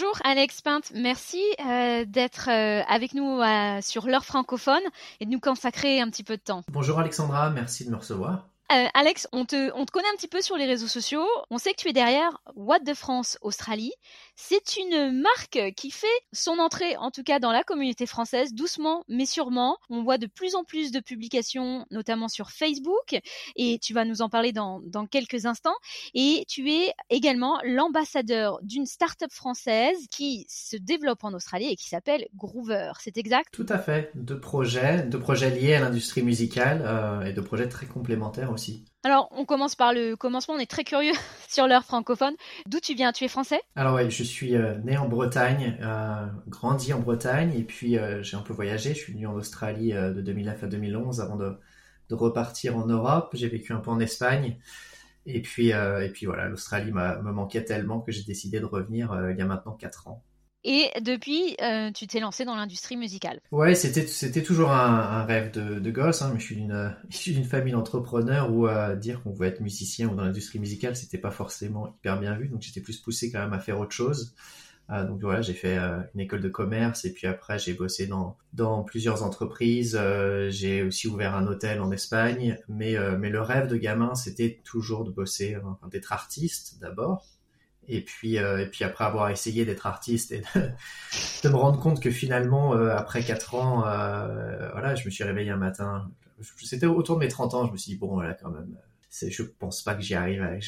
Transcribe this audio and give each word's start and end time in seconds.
Bonjour 0.00 0.18
Alex 0.24 0.62
Pinte, 0.62 0.92
merci 0.94 1.42
euh, 1.62 2.06
d'être 2.06 2.48
euh, 2.48 2.82
avec 2.88 3.12
nous 3.12 3.38
euh, 3.42 3.80
sur 3.82 4.06
l'heure 4.06 4.24
francophone 4.24 4.80
et 5.20 5.26
de 5.26 5.30
nous 5.30 5.40
consacrer 5.40 6.00
un 6.00 6.08
petit 6.08 6.24
peu 6.24 6.38
de 6.38 6.42
temps. 6.42 6.62
Bonjour 6.72 6.98
Alexandra, 6.98 7.50
merci 7.50 7.84
de 7.84 7.90
me 7.90 7.96
recevoir. 7.96 8.48
Euh, 8.72 8.86
Alex, 8.94 9.26
on 9.32 9.44
te, 9.44 9.70
on 9.74 9.84
te 9.84 9.90
connaît 9.90 10.08
un 10.12 10.16
petit 10.16 10.28
peu 10.28 10.40
sur 10.40 10.56
les 10.56 10.64
réseaux 10.64 10.86
sociaux. 10.86 11.26
On 11.50 11.58
sait 11.58 11.72
que 11.72 11.76
tu 11.76 11.88
es 11.88 11.92
derrière 11.92 12.38
What 12.54 12.78
de 12.78 12.94
France 12.94 13.36
Australie. 13.42 13.92
C'est 14.42 14.76
une 14.78 15.20
marque 15.20 15.74
qui 15.76 15.90
fait 15.90 16.06
son 16.32 16.58
entrée, 16.58 16.96
en 16.96 17.10
tout 17.10 17.22
cas 17.22 17.38
dans 17.38 17.52
la 17.52 17.62
communauté 17.62 18.06
française, 18.06 18.54
doucement 18.54 19.04
mais 19.06 19.26
sûrement. 19.26 19.76
On 19.90 20.02
voit 20.02 20.16
de 20.16 20.26
plus 20.26 20.54
en 20.54 20.64
plus 20.64 20.90
de 20.92 20.98
publications, 20.98 21.86
notamment 21.90 22.26
sur 22.26 22.50
Facebook, 22.50 23.20
et 23.54 23.78
tu 23.78 23.92
vas 23.92 24.06
nous 24.06 24.22
en 24.22 24.30
parler 24.30 24.52
dans, 24.52 24.80
dans 24.80 25.06
quelques 25.06 25.44
instants. 25.44 25.76
Et 26.14 26.46
tu 26.48 26.72
es 26.72 26.94
également 27.10 27.60
l'ambassadeur 27.64 28.58
d'une 28.62 28.86
start-up 28.86 29.30
française 29.30 30.06
qui 30.10 30.46
se 30.48 30.76
développe 30.76 31.22
en 31.22 31.34
Australie 31.34 31.68
et 31.68 31.76
qui 31.76 31.88
s'appelle 31.88 32.26
Groover. 32.34 32.92
C'est 32.98 33.18
exact? 33.18 33.52
Tout 33.52 33.66
à 33.68 33.78
fait. 33.78 34.10
Deux 34.14 34.40
projets, 34.40 35.02
deux 35.02 35.20
projets 35.20 35.50
liés 35.50 35.74
à 35.74 35.80
l'industrie 35.80 36.22
musicale 36.22 36.82
euh, 36.84 37.22
et 37.26 37.34
deux 37.34 37.44
projets 37.44 37.68
très 37.68 37.86
complémentaires 37.86 38.50
aussi. 38.50 38.86
Alors, 39.02 39.28
on 39.30 39.46
commence 39.46 39.76
par 39.76 39.94
le 39.94 40.14
commencement. 40.14 40.54
On 40.54 40.58
est 40.58 40.70
très 40.70 40.84
curieux 40.84 41.14
sur 41.48 41.66
l'heure 41.66 41.84
francophone. 41.84 42.34
D'où 42.66 42.80
tu 42.80 42.94
viens? 42.94 43.12
Tu 43.12 43.24
es 43.24 43.28
français? 43.28 43.60
Alors 43.74 43.94
ouais, 43.94 44.10
je 44.10 44.22
suis 44.22 44.54
euh, 44.56 44.76
né 44.84 44.98
en 44.98 45.08
Bretagne, 45.08 45.78
euh, 45.80 46.26
grandi 46.48 46.92
en 46.92 47.00
Bretagne, 47.00 47.54
et 47.54 47.64
puis 47.64 47.96
euh, 47.96 48.22
j'ai 48.22 48.36
un 48.36 48.42
peu 48.42 48.52
voyagé. 48.52 48.90
Je 48.90 48.98
suis 48.98 49.14
venu 49.14 49.26
en 49.26 49.34
Australie 49.34 49.92
de 49.92 50.20
2009 50.20 50.64
à 50.64 50.66
2011 50.66 51.20
avant 51.20 51.36
de, 51.36 51.56
repartir 52.10 52.76
en 52.76 52.86
Europe. 52.86 53.30
J'ai 53.34 53.48
vécu 53.48 53.72
un 53.72 53.78
peu 53.78 53.90
en 53.90 54.00
Espagne. 54.00 54.58
Et 55.26 55.42
puis, 55.42 55.68
et 55.68 56.10
puis 56.12 56.26
voilà, 56.26 56.48
l'Australie 56.48 56.90
me 56.90 57.30
manquait 57.30 57.64
tellement 57.64 58.00
que 58.00 58.10
j'ai 58.10 58.24
décidé 58.24 58.58
de 58.58 58.64
revenir 58.64 59.16
il 59.30 59.38
y 59.38 59.42
a 59.42 59.46
maintenant 59.46 59.74
4 59.74 60.08
ans. 60.08 60.24
Et 60.62 60.90
depuis, 61.00 61.56
euh, 61.62 61.90
tu 61.90 62.06
t'es 62.06 62.20
lancé 62.20 62.44
dans 62.44 62.54
l'industrie 62.54 62.96
musicale. 62.96 63.40
Ouais, 63.50 63.74
c'était 63.74 64.06
c'était 64.06 64.42
toujours 64.42 64.72
un, 64.72 65.24
rêve 65.24 65.50
de, 65.52 65.78
de 65.78 65.90
gosse. 65.90 66.20
Hein, 66.20 66.30
mais 66.34 66.40
je 66.40 66.44
suis 66.44 66.56
d'une 66.56 66.94
d'une 67.26 67.44
famille 67.44 67.72
d'entrepreneurs 67.72 68.52
où 68.52 68.66
euh, 68.66 68.94
dire 68.94 69.22
qu'on 69.22 69.30
voulait 69.30 69.48
être 69.48 69.60
musicien 69.60 70.08
ou 70.08 70.14
dans 70.14 70.24
l'industrie 70.24 70.58
musicale, 70.58 70.96
c'était 70.96 71.18
pas 71.18 71.30
forcément 71.30 71.88
hyper 71.88 72.20
bien 72.20 72.36
vu. 72.36 72.48
Donc 72.48 72.60
j'étais 72.60 72.80
plus 72.80 72.98
poussé 72.98 73.32
quand 73.32 73.40
même 73.40 73.54
à 73.54 73.58
faire 73.58 73.78
autre 73.80 73.92
chose. 73.92 74.34
Euh, 74.90 75.06
donc 75.06 75.20
voilà, 75.20 75.40
j'ai 75.40 75.54
fait 75.54 75.78
euh, 75.78 76.00
une 76.14 76.20
école 76.20 76.40
de 76.40 76.48
commerce 76.48 77.04
et 77.04 77.12
puis 77.12 77.26
après 77.26 77.58
j'ai 77.58 77.72
bossé 77.72 78.06
dans 78.06 78.36
dans 78.52 78.82
plusieurs 78.82 79.22
entreprises. 79.22 79.98
J'ai 80.50 80.82
aussi 80.82 81.08
ouvert 81.08 81.34
un 81.34 81.46
hôtel 81.46 81.80
en 81.80 81.90
Espagne. 81.90 82.58
Mais 82.68 82.96
mais 83.18 83.30
le 83.30 83.40
rêve 83.40 83.66
de 83.66 83.76
gamin, 83.78 84.14
c'était 84.14 84.60
toujours 84.64 85.04
de 85.04 85.10
bosser, 85.10 85.56
enfin, 85.56 85.88
d'être 85.88 86.12
artiste 86.12 86.78
d'abord 86.82 87.24
et 87.90 88.02
puis, 88.02 88.38
euh, 88.38 88.62
et 88.62 88.66
puis 88.66 88.84
après 88.84 89.04
avoir 89.04 89.30
essayé 89.30 89.64
d'être 89.64 89.86
artiste 89.86 90.32
et 90.32 90.42
de, 90.54 91.48
me 91.48 91.56
rendre 91.56 91.80
compte 91.80 92.00
que 92.00 92.10
finalement, 92.10 92.74
euh, 92.74 92.94
après 92.94 93.22
4 93.22 93.54
ans, 93.56 93.86
euh, 93.86 94.70
voilà, 94.72 94.94
je 94.94 95.04
me 95.04 95.10
suis 95.10 95.24
réveillé 95.24 95.50
un 95.50 95.56
matin. 95.56 96.10
C'était 96.62 96.86
autour 96.86 97.16
de 97.16 97.20
mes 97.20 97.28
30 97.28 97.54
ans, 97.54 97.66
je 97.66 97.72
me 97.72 97.76
suis 97.76 97.92
dit, 97.92 97.98
bon, 97.98 98.14
voilà, 98.14 98.34
quand 98.34 98.50
même, 98.50 98.76
je 99.10 99.42
pense 99.42 99.82
pas 99.82 99.94
que 99.94 100.02
j'y 100.02 100.14
arrive, 100.14 100.58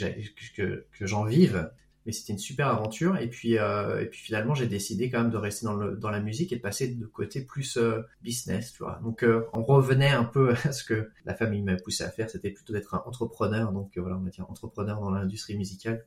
que, 0.57 0.87
que 0.93 1.07
j'en 1.07 1.25
vive 1.25 1.71
mais 2.07 2.13
c'était 2.13 2.33
une 2.33 2.39
super 2.39 2.69
aventure. 2.69 3.17
Et 3.17 3.29
puis, 3.29 3.59
euh, 3.59 4.01
et 4.01 4.07
puis 4.07 4.21
finalement, 4.21 4.55
j'ai 4.55 4.67
décidé 4.67 5.11
quand 5.11 5.21
même 5.21 5.31
de 5.31 5.37
rester 5.37 5.67
dans, 5.67 5.75
le, 5.75 5.97
dans 5.97 6.11
la 6.11 6.21
musique 6.21 6.53
et 6.53 6.57
de 6.57 6.61
passer 6.61 6.89
de 6.89 7.07
côté 7.07 7.43
plus 7.43 7.77
euh, 7.77 8.03
business, 8.23 8.73
tu 8.73 8.83
vois. 8.83 9.01
Donc, 9.03 9.23
euh, 9.23 9.47
on 9.53 9.63
revenait 9.63 10.11
un 10.11 10.25
peu 10.25 10.55
à 10.65 10.73
ce 10.73 10.85
que 10.85 11.11
la 11.25 11.35
famille 11.35 11.63
m'a 11.63 11.77
poussé 11.77 12.05
à 12.05 12.11
faire, 12.11 12.29
c'était 12.29 12.51
plutôt 12.51 12.73
d'être 12.73 12.95
un 12.95 13.03
entrepreneur. 13.07 13.73
Donc, 13.73 13.97
voilà, 13.97 14.17
on 14.17 14.21
va 14.21 14.31
dire 14.31 14.51
entrepreneur 14.51 15.01
dans 15.01 15.11
l'industrie 15.11 15.57
musicale. 15.57 16.05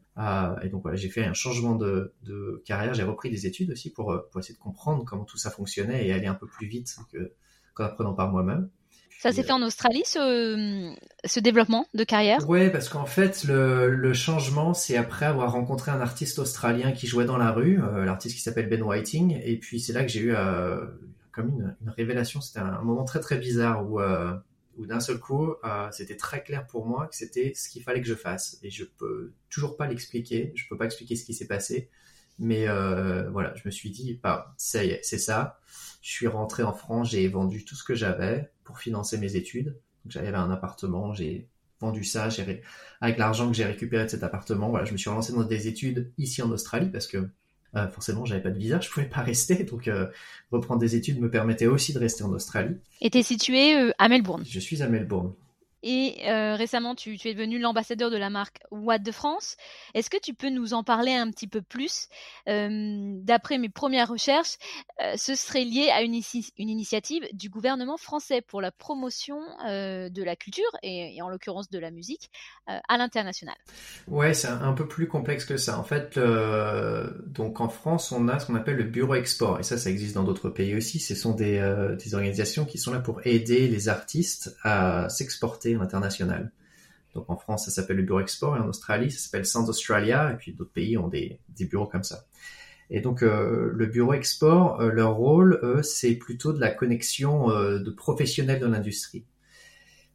et 0.61 0.69
donc, 0.69 0.81
voilà, 0.81 0.97
j'ai 0.97 1.09
fait 1.09 1.25
un 1.25 1.33
changement 1.33 1.75
de, 1.75 2.13
de 2.23 2.61
carrière. 2.65 2.93
J'ai 2.93 3.03
repris 3.03 3.29
des 3.29 3.45
études 3.45 3.71
aussi 3.71 3.91
pour, 3.91 4.23
pour 4.31 4.39
essayer 4.39 4.55
de 4.55 4.59
comprendre 4.59 5.05
comment 5.05 5.25
tout 5.25 5.37
ça 5.37 5.49
fonctionnait 5.49 6.07
et 6.07 6.13
aller 6.13 6.27
un 6.27 6.35
peu 6.35 6.47
plus 6.47 6.67
vite 6.67 6.95
qu'en 7.73 7.83
apprenant 7.85 8.13
par 8.13 8.31
moi-même. 8.31 8.69
Ça 9.19 9.31
s'est 9.31 9.43
fait 9.43 9.51
en 9.51 9.61
Australie, 9.63 10.03
ce, 10.05 10.93
ce 11.23 11.39
développement 11.39 11.87
de 11.93 12.03
carrière? 12.03 12.47
Oui, 12.47 12.69
parce 12.69 12.89
qu'en 12.89 13.05
fait, 13.05 13.43
le, 13.45 13.89
le 13.89 14.13
changement, 14.13 14.73
c'est 14.73 14.97
après 14.97 15.25
avoir 15.25 15.51
rencontré 15.51 15.91
un 15.91 15.99
artiste 15.99 16.37
australien 16.37 16.91
qui 16.91 17.07
jouait 17.07 17.25
dans 17.25 17.37
la 17.37 17.51
rue, 17.51 17.81
euh, 17.81 18.05
l'artiste 18.05 18.35
qui 18.35 18.41
s'appelle 18.41 18.69
Ben 18.69 18.83
Whiting, 18.83 19.39
et 19.43 19.57
puis 19.57 19.79
c'est 19.79 19.93
là 19.93 20.03
que 20.03 20.09
j'ai 20.09 20.19
eu 20.19 20.35
euh, 20.35 20.85
comme 21.31 21.49
une, 21.49 21.75
une 21.81 21.89
révélation. 21.89 22.39
C'était 22.39 22.59
un, 22.59 22.81
moment 22.81 23.03
très 23.03 23.19
très 23.19 23.37
bizarre 23.37 23.89
où, 23.89 23.99
euh, 23.99 24.35
où 24.77 24.85
d'un 24.85 24.99
seul 24.99 25.19
coup, 25.19 25.55
c'était 25.91 26.17
très 26.17 26.43
clair 26.43 26.67
pour 26.67 26.85
moi 26.85 27.07
que 27.07 27.15
c'était 27.15 27.53
ce 27.55 27.69
qu'il 27.69 27.81
fallait 27.81 28.01
que 28.01 28.07
je 28.07 28.15
fasse. 28.15 28.59
Et 28.61 28.69
je 28.69 28.83
peux 28.83 29.33
toujours 29.49 29.77
pas 29.77 29.87
l'expliquer, 29.87 30.51
je 30.55 30.65
peux 30.69 30.77
pas 30.77 30.85
expliquer 30.85 31.15
ce 31.15 31.25
qui 31.25 31.33
s'est 31.33 31.47
passé, 31.47 31.89
mais 32.37 32.67
voilà, 33.31 33.55
je 33.55 33.61
me 33.65 33.71
suis 33.71 33.89
dit, 33.89 34.19
bah, 34.21 34.53
ça 34.57 34.83
y 34.83 34.89
est, 34.89 34.99
c'est 35.03 35.17
ça. 35.17 35.59
Je 36.01 36.11
suis 36.11 36.27
rentré 36.27 36.61
en 36.61 36.73
France, 36.73 37.09
j'ai 37.11 37.27
vendu 37.27 37.65
tout 37.65 37.75
ce 37.75 37.83
que 37.83 37.95
j'avais 37.95 38.51
pour 38.65 38.79
financer 38.79 39.17
mes 39.17 39.37
études. 39.37 39.77
J'avais 40.07 40.33
un 40.33 40.51
appartement, 40.51 41.13
j'ai 41.13 41.47
vendu 41.79 42.03
ça, 42.03 42.29
j'ai 42.29 42.61
avec 43.01 43.17
l'argent 43.17 43.49
que 43.49 43.55
j'ai 43.55 43.65
récupéré 43.65 44.05
de 44.05 44.09
cet 44.09 44.23
appartement, 44.23 44.69
voilà, 44.69 44.85
je 44.85 44.91
me 44.91 44.97
suis 44.97 45.09
relancé 45.09 45.33
dans 45.33 45.43
des 45.43 45.67
études 45.67 46.11
ici 46.17 46.41
en 46.41 46.49
Australie 46.51 46.89
parce 46.89 47.07
que 47.07 47.29
euh, 47.75 47.87
forcément 47.89 48.25
j'avais 48.25 48.41
pas 48.41 48.51
de 48.51 48.57
visa, 48.57 48.79
je 48.79 48.89
pouvais 48.89 49.07
pas 49.07 49.21
rester, 49.23 49.63
donc 49.63 49.87
euh, 49.87 50.07
reprendre 50.51 50.79
des 50.79 50.95
études 50.95 51.19
me 51.19 51.29
permettait 51.29 51.67
aussi 51.67 51.93
de 51.93 51.99
rester 51.99 52.23
en 52.23 52.31
Australie. 52.31 52.77
Et 53.01 53.09
tu 53.09 53.17
es 53.17 53.23
situé 53.23 53.75
euh, 53.77 53.91
à 53.97 54.09
Melbourne 54.09 54.43
Je 54.47 54.59
suis 54.59 54.81
à 54.81 54.87
Melbourne. 54.87 55.33
Et 55.87 56.27
euh, 56.27 56.55
récemment, 56.55 56.95
tu, 56.95 57.15
es 57.23 57.33
devenu 57.35 57.59
l'ambassadeur 57.59 58.09
de 58.09 58.17
la 58.17 58.31
marque 58.31 58.57
What 58.71 58.97
de 58.97 59.11
France. 59.11 59.55
Est-ce 59.93 60.09
que 60.09 60.17
tu 60.17 60.33
peux 60.33 60.49
nous 60.49 60.73
en 60.73 60.83
parler 60.83 61.13
un 61.13 61.29
petit 61.29 61.47
peu 61.47 61.61
plus? 61.61 62.09
Euh, 62.49 63.13
D'après 63.21 63.59
mes 63.59 63.69
premières 63.69 64.09
recherches, 64.09 64.57
euh, 64.99 65.13
ce 65.15 65.35
serait 65.35 65.63
lié 65.63 65.91
à 65.93 66.01
une, 66.01 66.19
initiative 66.57 67.23
du 67.33 67.49
gouvernement 67.49 67.97
français 67.97 68.41
pour 68.41 68.61
la 68.61 68.71
promotion 68.71 69.39
de 69.65 70.23
la 70.23 70.35
culture 70.35 70.63
et, 70.81 71.21
en 71.21 71.29
l'occurrence 71.29 71.69
de 71.69 71.77
la 71.77 71.91
musique 71.91 72.31
à 72.65 72.97
l'international. 72.97 73.55
Ouais, 74.07 74.33
c'est 74.33 74.47
un, 74.47 74.73
peu 74.73 74.87
plus 74.87 75.07
complexe 75.07 75.45
que 75.45 75.57
ça. 75.57 75.77
En 75.77 75.83
fait, 75.83 76.17
donc 77.27 77.61
en 77.61 77.69
France, 77.69 78.11
on 78.11 78.27
a 78.27 78.39
ce 78.39 78.47
qu'on 78.47 78.55
appelle 78.55 78.77
le 78.77 78.85
bureau 78.85 79.13
export 79.13 79.59
et 79.59 79.63
ça, 79.63 79.77
ça 79.77 79.91
existe 79.91 80.15
dans 80.15 80.23
d'autres 80.23 80.49
pays 80.49 80.75
aussi. 80.75 80.99
Ce 80.99 81.13
sont 81.13 81.33
des 81.33 81.59
organisations 82.13 82.65
qui 82.65 82.79
sont 82.79 82.91
là 82.91 82.99
pour 82.99 83.21
aider 83.27 83.67
les 83.67 83.87
artistes 83.87 84.55
à 84.63 85.09
s'exporter 85.09 85.74
international. 85.81 86.51
Donc 87.15 87.29
en 87.29 87.37
France, 87.37 87.65
ça 87.65 87.71
s'appelle 87.71 87.97
le 87.97 88.03
Bureau 88.03 88.19
Export, 88.19 88.57
et 88.57 88.59
en 88.59 88.67
Australie, 88.67 89.09
ça 89.09 89.19
s'appelle 89.19 89.45
Sound 89.45 89.69
Australia, 89.69 90.31
et 90.33 90.35
puis 90.35 90.53
d'autres 90.53 90.73
pays 90.73 90.97
ont 90.97 91.07
des, 91.07 91.39
bureaux 91.61 91.87
comme 91.87 92.03
ça. 92.03 92.25
Et 92.89 92.99
donc 92.99 93.23
euh, 93.23 93.71
le 93.73 93.85
Bureau 93.87 94.13
Export, 94.13 94.81
euh, 94.81 94.91
leur 94.91 95.15
rôle, 95.15 95.81
c'est 95.81 96.15
plutôt 96.15 96.53
de 96.53 96.59
la 96.59 96.69
connexion 96.69 97.49
euh, 97.49 97.79
de 97.79 97.89
professionnels 97.89 98.59
de 98.59 98.67
l'industrie. 98.67 99.25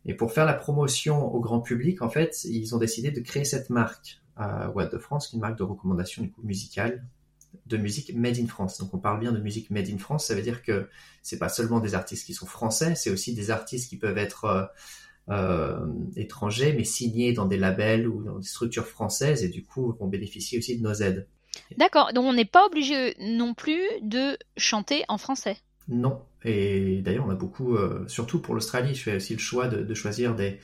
Et 0.04 0.14
pour 0.14 0.32
faire 0.32 0.44
la 0.44 0.54
promotion 0.54 1.34
au 1.34 1.40
grand 1.40 1.60
public, 1.60 2.02
en 2.02 2.10
fait, 2.10 2.44
ils 2.44 2.74
ont 2.74 2.78
décidé 2.78 3.10
de 3.10 3.20
créer 3.20 3.44
cette 3.44 3.70
marque 3.70 4.20
à 4.36 4.72
de 4.90 4.98
France, 4.98 5.28
qui 5.28 5.34
est 5.34 5.38
une 5.38 5.42
marque 5.42 5.58
de 5.58 5.64
recommandation 5.64 6.22
du 6.22 6.30
coup 6.30 6.42
musicale, 6.42 7.04
de 7.66 7.76
musique 7.76 8.14
made 8.14 8.38
in 8.38 8.46
France. 8.46 8.78
Donc 8.78 8.94
on 8.94 8.98
parle 8.98 9.20
bien 9.20 9.32
de 9.32 9.38
musique 9.38 9.70
made 9.70 9.88
in 9.90 9.98
France, 9.98 10.26
ça 10.26 10.34
veut 10.34 10.40
dire 10.42 10.62
que 10.62 10.88
c'est 11.22 11.38
pas 11.38 11.50
seulement 11.50 11.80
des 11.80 11.94
artistes 11.94 12.24
qui 12.24 12.32
sont 12.32 12.46
français, 12.46 12.94
c'est 12.94 13.10
aussi 13.10 13.34
des 13.34 13.50
artistes 13.50 13.90
qui 13.90 13.98
peuvent 13.98 14.16
être 14.16 14.70
étrangers, 16.16 16.72
mais 16.72 16.84
signés 16.84 17.32
dans 17.32 17.46
des 17.46 17.56
labels 17.56 18.08
ou 18.08 18.22
dans 18.24 18.38
des 18.38 18.46
structures 18.46 18.86
françaises 18.86 19.44
et 19.44 19.48
du 19.48 19.64
coup 19.64 19.94
vont 19.98 20.08
bénéficier 20.08 20.58
aussi 20.58 20.76
de 20.76 20.82
nos 20.82 20.94
aides. 20.94 21.26
D'accord, 21.76 22.12
donc 22.12 22.24
on 22.24 22.32
n'est 22.32 22.44
pas 22.44 22.66
obligé 22.66 23.14
non 23.20 23.54
plus 23.54 23.82
de 24.02 24.36
chanter 24.56 25.04
en 25.08 25.18
français. 25.18 25.56
Non, 25.88 26.20
et 26.44 27.00
d'ailleurs 27.02 27.26
on 27.26 27.30
a 27.30 27.34
beaucoup, 27.34 27.74
euh, 27.74 28.04
surtout 28.06 28.40
pour 28.40 28.54
l'Australie, 28.54 28.94
je 28.94 29.02
fais 29.02 29.16
aussi 29.16 29.32
le 29.34 29.40
choix 29.40 29.66
de, 29.68 29.82
de 29.82 29.94
choisir 29.94 30.34
des, 30.34 30.60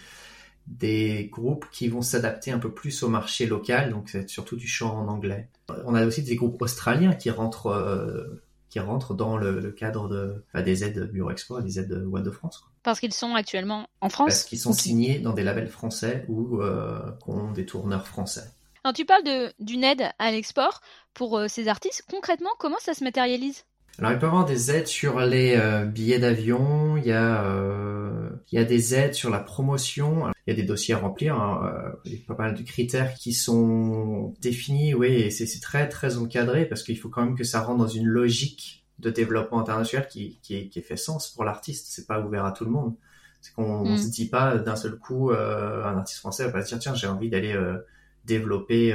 des 0.66 1.28
groupes 1.32 1.66
qui 1.72 1.88
vont 1.88 2.02
s'adapter 2.02 2.50
un 2.50 2.58
peu 2.58 2.72
plus 2.72 3.02
au 3.02 3.08
marché 3.08 3.46
local, 3.46 3.90
donc 3.90 4.08
c'est 4.08 4.28
surtout 4.28 4.56
du 4.56 4.68
chant 4.68 4.96
en 4.96 5.08
anglais. 5.08 5.48
On 5.84 5.94
a 5.94 6.06
aussi 6.06 6.22
des 6.22 6.36
groupes 6.36 6.60
australiens 6.62 7.14
qui 7.14 7.30
rentrent, 7.30 7.68
euh, 7.68 8.42
qui 8.68 8.78
rentrent 8.78 9.14
dans 9.14 9.36
le, 9.36 9.60
le 9.60 9.70
cadre 9.72 10.08
de, 10.08 10.44
enfin, 10.48 10.62
des 10.62 10.84
aides 10.84 11.10
Bureau 11.12 11.30
Expo, 11.30 11.60
des 11.60 11.78
aides 11.80 11.92
One 12.12 12.22
de 12.22 12.30
France. 12.30 12.58
Quoi. 12.58 12.70
Parce 12.86 13.00
qu'ils 13.00 13.12
sont 13.12 13.34
actuellement 13.34 13.88
en 14.00 14.08
France 14.08 14.28
Parce 14.28 14.44
qu'ils 14.44 14.60
sont 14.60 14.72
signés 14.72 15.18
dans 15.18 15.32
des 15.32 15.42
labels 15.42 15.66
français 15.66 16.24
ou 16.28 16.62
euh, 16.62 17.00
ont 17.26 17.50
des 17.50 17.66
tourneurs 17.66 18.06
français. 18.06 18.44
Alors 18.84 18.94
tu 18.94 19.04
parles 19.04 19.24
d'une 19.58 19.82
aide 19.82 20.08
à 20.20 20.30
l'export 20.30 20.80
pour 21.12 21.36
euh, 21.36 21.48
ces 21.48 21.66
artistes. 21.66 22.04
Concrètement, 22.08 22.50
comment 22.60 22.76
ça 22.78 22.94
se 22.94 23.02
matérialise? 23.02 23.64
Alors, 23.98 24.12
il 24.12 24.18
peut 24.20 24.26
y 24.26 24.28
avoir 24.28 24.44
des 24.44 24.70
aides 24.70 24.86
sur 24.86 25.18
les 25.18 25.56
euh, 25.56 25.84
billets 25.84 26.20
d'avion, 26.20 26.96
il 26.96 27.06
y, 27.06 27.12
a, 27.12 27.44
euh, 27.46 28.30
il 28.52 28.56
y 28.56 28.62
a 28.62 28.64
des 28.64 28.94
aides 28.94 29.14
sur 29.14 29.30
la 29.30 29.40
promotion, 29.40 30.28
il 30.46 30.50
y 30.50 30.52
a 30.52 30.54
des 30.54 30.62
dossiers 30.62 30.94
à 30.94 30.98
remplir, 30.98 31.34
hein, 31.34 31.72
il 32.04 32.12
y 32.12 32.22
a 32.22 32.34
pas 32.34 32.40
mal 32.40 32.54
de 32.54 32.62
critères 32.62 33.14
qui 33.14 33.32
sont 33.32 34.32
définis, 34.40 34.94
oui, 34.94 35.08
et 35.08 35.30
c'est 35.32 35.60
très 35.60 35.88
très 35.88 36.18
encadré 36.18 36.66
parce 36.66 36.84
qu'il 36.84 36.98
faut 36.98 37.08
quand 37.08 37.24
même 37.24 37.36
que 37.36 37.42
ça 37.42 37.62
rentre 37.62 37.78
dans 37.78 37.88
une 37.88 38.06
logique 38.06 38.85
de 38.98 39.10
développement 39.10 39.60
international 39.60 40.08
qui, 40.08 40.38
qui, 40.42 40.82
fait 40.82 40.96
sens 40.96 41.28
pour 41.30 41.44
l'artiste, 41.44 41.88
c'est 41.90 42.06
pas 42.06 42.20
ouvert 42.20 42.44
à 42.44 42.52
tout 42.52 42.64
le 42.64 42.70
monde. 42.70 42.94
C'est 43.40 43.52
qu'on 43.54 43.84
mm. 43.84 43.98
se 43.98 44.08
dit 44.08 44.28
pas 44.28 44.56
d'un 44.56 44.76
seul 44.76 44.98
coup, 44.98 45.30
euh, 45.30 45.84
un 45.84 45.98
artiste 45.98 46.20
français 46.20 46.44
va 46.44 46.52
pas 46.52 46.62
se 46.62 46.68
dire 46.68 46.78
tiens 46.78 46.94
j'ai 46.94 47.06
envie 47.06 47.28
d'aller 47.28 47.52
euh, 47.52 47.78
développer 48.24 48.94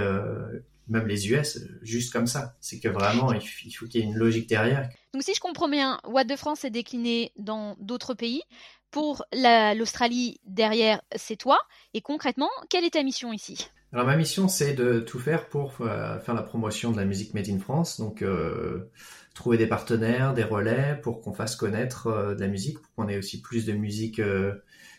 même 0.88 1.08
les 1.08 1.32
US, 1.32 1.60
juste 1.82 2.12
comme 2.12 2.28
ça. 2.28 2.56
C'est 2.60 2.80
que 2.80 2.90
vraiment, 2.90 3.32
il 3.32 3.72
faut 3.72 3.86
qu'il 3.86 4.02
y 4.02 4.04
ait 4.04 4.08
une 4.08 4.18
logique 4.18 4.50
derrière. 4.50 4.90
Donc 5.14 5.24
si 5.24 5.34
je 5.34 5.40
comprends 5.40 5.70
bien, 5.70 6.00
What 6.06 6.26
de 6.26 6.36
France 6.36 6.66
est 6.66 6.70
décliné 6.70 7.32
dans 7.38 7.76
d'autres 7.80 8.14
pays. 8.14 8.42
Pour 8.90 9.24
l'Australie, 9.32 10.42
derrière, 10.44 11.02
c'est 11.16 11.38
toi. 11.38 11.58
Et 11.94 12.02
concrètement, 12.02 12.50
quelle 12.70 12.84
est 12.84 12.92
ta 12.92 13.04
mission 13.04 13.32
ici? 13.32 13.70
Alors 13.94 14.06
ma 14.06 14.16
mission 14.16 14.48
c'est 14.48 14.74
de 14.74 15.02
tout 15.02 15.20
faire 15.20 15.50
pour 15.50 15.74
euh, 15.82 16.18
faire 16.20 16.34
la 16.34 16.44
promotion 16.44 16.92
de 16.92 16.98
la 16.98 17.04
musique 17.04 17.34
made 17.34 17.50
in 17.50 17.60
France, 17.60 18.00
donc 18.00 18.22
euh, 18.22 18.90
trouver 19.34 19.58
des 19.58 19.68
partenaires, 19.68 20.34
des 20.34 20.44
relais 20.44 21.00
pour 21.02 21.22
qu'on 21.22 21.34
fasse 21.34 21.56
connaître 21.56 22.08
euh, 22.08 22.36
de 22.36 22.42
la 22.42 22.48
musique, 22.48 22.80
pour 22.80 22.94
qu'on 22.94 23.08
ait 23.08 23.18
aussi 23.18 23.42
plus 23.42 23.66
de 23.66 23.74
musique, 23.74 24.22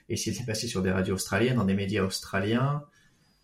essayer 0.09 0.39
de 0.39 0.47
passer 0.47 0.67
sur 0.67 0.83
des 0.83 0.91
radios 0.91 1.15
australiennes, 1.15 1.57
dans 1.57 1.65
des 1.65 1.75
médias 1.75 2.05
australiens, 2.05 2.85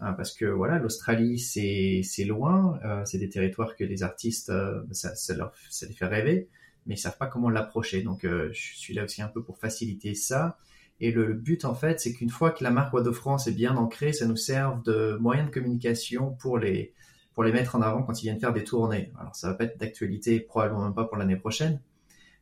hein, 0.01 0.13
parce 0.15 0.35
que 0.35 0.45
voilà 0.45 0.79
l'Australie 0.79 1.39
c'est 1.39 2.25
loin, 2.25 2.79
c'est 3.05 3.19
des 3.19 3.29
territoires 3.29 3.77
que 3.77 3.85
les 3.85 4.03
artistes 4.03 4.53
ça, 4.93 5.35
leur, 5.35 5.53
ça 5.71 5.87
les 5.87 5.95
fait 5.95 6.07
rêver, 6.07 6.49
mais 6.87 6.95
ils 6.95 6.99
savent 6.99 7.19
pas 7.19 7.27
comment 7.27 7.51
l'approcher, 7.51 8.03
donc 8.03 8.21
je 8.25 8.51
suis 8.53 8.95
là 8.95 9.05
aussi 9.05 9.23
un 9.23 9.29
peu 9.29 9.43
pour 9.43 9.59
faciliter 9.59 10.15
ça. 10.15 10.59
Et 11.01 11.13
le, 11.13 11.33
but, 11.33 11.65
en 11.65 11.75
fait, 11.75 12.01
c'est 12.01 12.13
qu'une 12.13 12.31
fois 12.31 12.51
que 12.51 12.65
la 12.65 12.71
marque 12.71 12.91
Voix 12.91 13.03
de 13.03 13.13
France 13.13 13.47
est 13.47 13.53
bien 13.53 13.77
ancrée, 13.77 14.13
ça 14.13 14.27
nous 14.27 14.37
serve 14.37 14.83
de 14.83 15.17
moyen 15.21 15.45
de 15.45 15.51
communication 15.51 16.33
pour 16.33 16.59
les, 16.59 16.93
pour 17.39 17.45
les 17.45 17.53
mettre 17.53 17.77
en 17.77 17.83
avant 17.83 18.03
quand 18.03 18.21
ils 18.21 18.25
viennent 18.25 18.41
faire 18.41 18.53
des 18.53 18.65
tournées. 18.65 19.13
Alors, 19.17 19.37
ça 19.37 19.47
va 19.47 19.55
pas 19.55 19.63
être 19.63 19.79
d'actualité, 19.79 20.41
probablement 20.41 20.83
même 20.83 20.93
pas 20.93 21.05
pour 21.05 21.17
l'année 21.17 21.37
prochaine, 21.37 21.81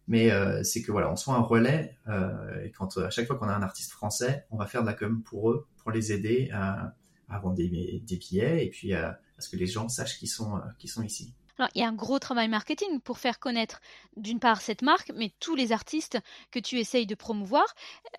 mais 0.08 0.30
euh, 0.30 0.62
c'est 0.62 0.80
que 0.80 0.90
voilà, 0.90 1.12
on 1.12 1.16
soit 1.16 1.34
un 1.34 1.42
relais, 1.42 1.94
euh, 2.08 2.64
et 2.64 2.70
quand 2.70 2.96
à 2.96 3.10
chaque 3.10 3.26
fois 3.26 3.36
qu'on 3.36 3.50
a 3.50 3.52
un 3.52 3.60
artiste 3.60 3.90
français, 3.90 4.46
on 4.50 4.56
va 4.56 4.64
faire 4.64 4.80
de 4.80 4.86
la 4.86 4.94
com 4.94 5.22
pour 5.22 5.50
eux, 5.50 5.66
pour 5.76 5.90
les 5.90 6.12
aider 6.12 6.48
à, 6.50 6.94
vendre 7.42 7.56
des, 7.56 7.68
billets, 7.68 8.64
et 8.64 8.70
puis 8.70 8.94
à, 8.94 9.20
ce 9.38 9.50
que 9.50 9.56
les 9.56 9.66
gens 9.66 9.90
sachent 9.90 10.18
qu'ils 10.18 10.30
sont, 10.30 10.56
euh, 10.56 10.86
sont 10.86 11.02
ici. 11.02 11.34
Il 11.74 11.80
y 11.82 11.84
a 11.84 11.88
un 11.88 11.92
gros 11.92 12.18
travail 12.18 12.48
marketing 12.48 13.00
pour 13.02 13.18
faire 13.18 13.38
connaître, 13.38 13.82
d'une 14.16 14.40
part, 14.40 14.62
cette 14.62 14.80
marque, 14.80 15.12
mais 15.14 15.30
tous 15.40 15.56
les 15.56 15.72
artistes 15.72 16.18
que 16.50 16.58
tu 16.58 16.78
essayes 16.78 17.06
de 17.06 17.14
promouvoir. 17.14 17.66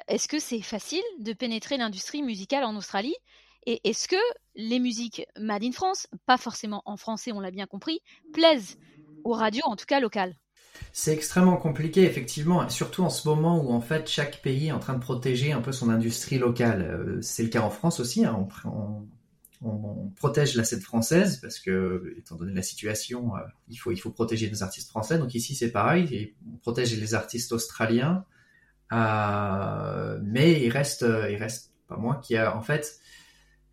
Est-ce 0.07 0.27
que 0.27 0.37
c'est 0.37 0.61
facile 0.61 1.01
de 1.21 1.33
pénétrer 1.33 1.77
l'industrie 1.77 2.21
musicale 2.21 2.65
en 2.65 2.75
Australie? 2.75 3.15
Et 3.65 3.81
est-ce 3.83 4.07
que 4.07 4.15
les 4.55 4.79
musiques 4.79 5.25
Made 5.39 5.63
in 5.63 5.71
France, 5.71 6.07
pas 6.25 6.37
forcément 6.37 6.81
en 6.85 6.97
français, 6.97 7.31
on 7.31 7.39
l'a 7.39 7.51
bien 7.51 7.67
compris, 7.67 8.01
plaisent 8.33 8.77
aux 9.23 9.33
radios, 9.33 9.65
en 9.65 9.75
tout 9.75 9.85
cas 9.85 9.99
locales? 9.99 10.35
C'est 10.93 11.13
extrêmement 11.13 11.57
compliqué, 11.57 12.03
effectivement, 12.03 12.67
surtout 12.69 13.03
en 13.03 13.09
ce 13.09 13.27
moment 13.27 13.61
où 13.63 13.71
en 13.71 13.81
fait 13.81 14.09
chaque 14.09 14.41
pays 14.41 14.67
est 14.67 14.71
en 14.71 14.79
train 14.79 14.93
de 14.93 14.99
protéger 14.99 15.51
un 15.51 15.61
peu 15.61 15.71
son 15.71 15.89
industrie 15.89 16.37
locale. 16.37 16.81
Euh, 16.81 17.21
c'est 17.21 17.43
le 17.43 17.49
cas 17.49 17.61
en 17.61 17.69
France 17.69 17.99
aussi. 17.99 18.25
Hein. 18.25 18.47
On, 18.65 19.05
protège 20.15 20.55
la 20.55 20.63
scène 20.63 20.81
française 20.81 21.37
parce 21.41 21.59
que, 21.59 22.13
étant 22.17 22.35
donné 22.35 22.53
la 22.53 22.61
situation, 22.61 23.35
euh, 23.35 23.39
il 23.69 23.75
faut 23.75 23.91
il 23.91 23.97
faut 23.97 24.11
protéger 24.11 24.49
nos 24.51 24.61
artistes 24.61 24.89
français. 24.89 25.17
Donc 25.17 25.33
ici 25.33 25.55
c'est 25.55 25.71
pareil, 25.71 26.35
on 26.53 26.57
protège 26.57 26.95
les 26.95 27.15
artistes 27.15 27.51
australiens, 27.51 28.23
euh, 28.93 30.19
mais 30.23 30.63
il 30.63 30.69
reste 30.69 31.01
il 31.01 31.37
reste 31.37 31.73
pas 31.87 31.97
moins 31.97 32.17
qu'il 32.17 32.35
y 32.35 32.37
a 32.37 32.55
en 32.55 32.61
fait 32.61 32.99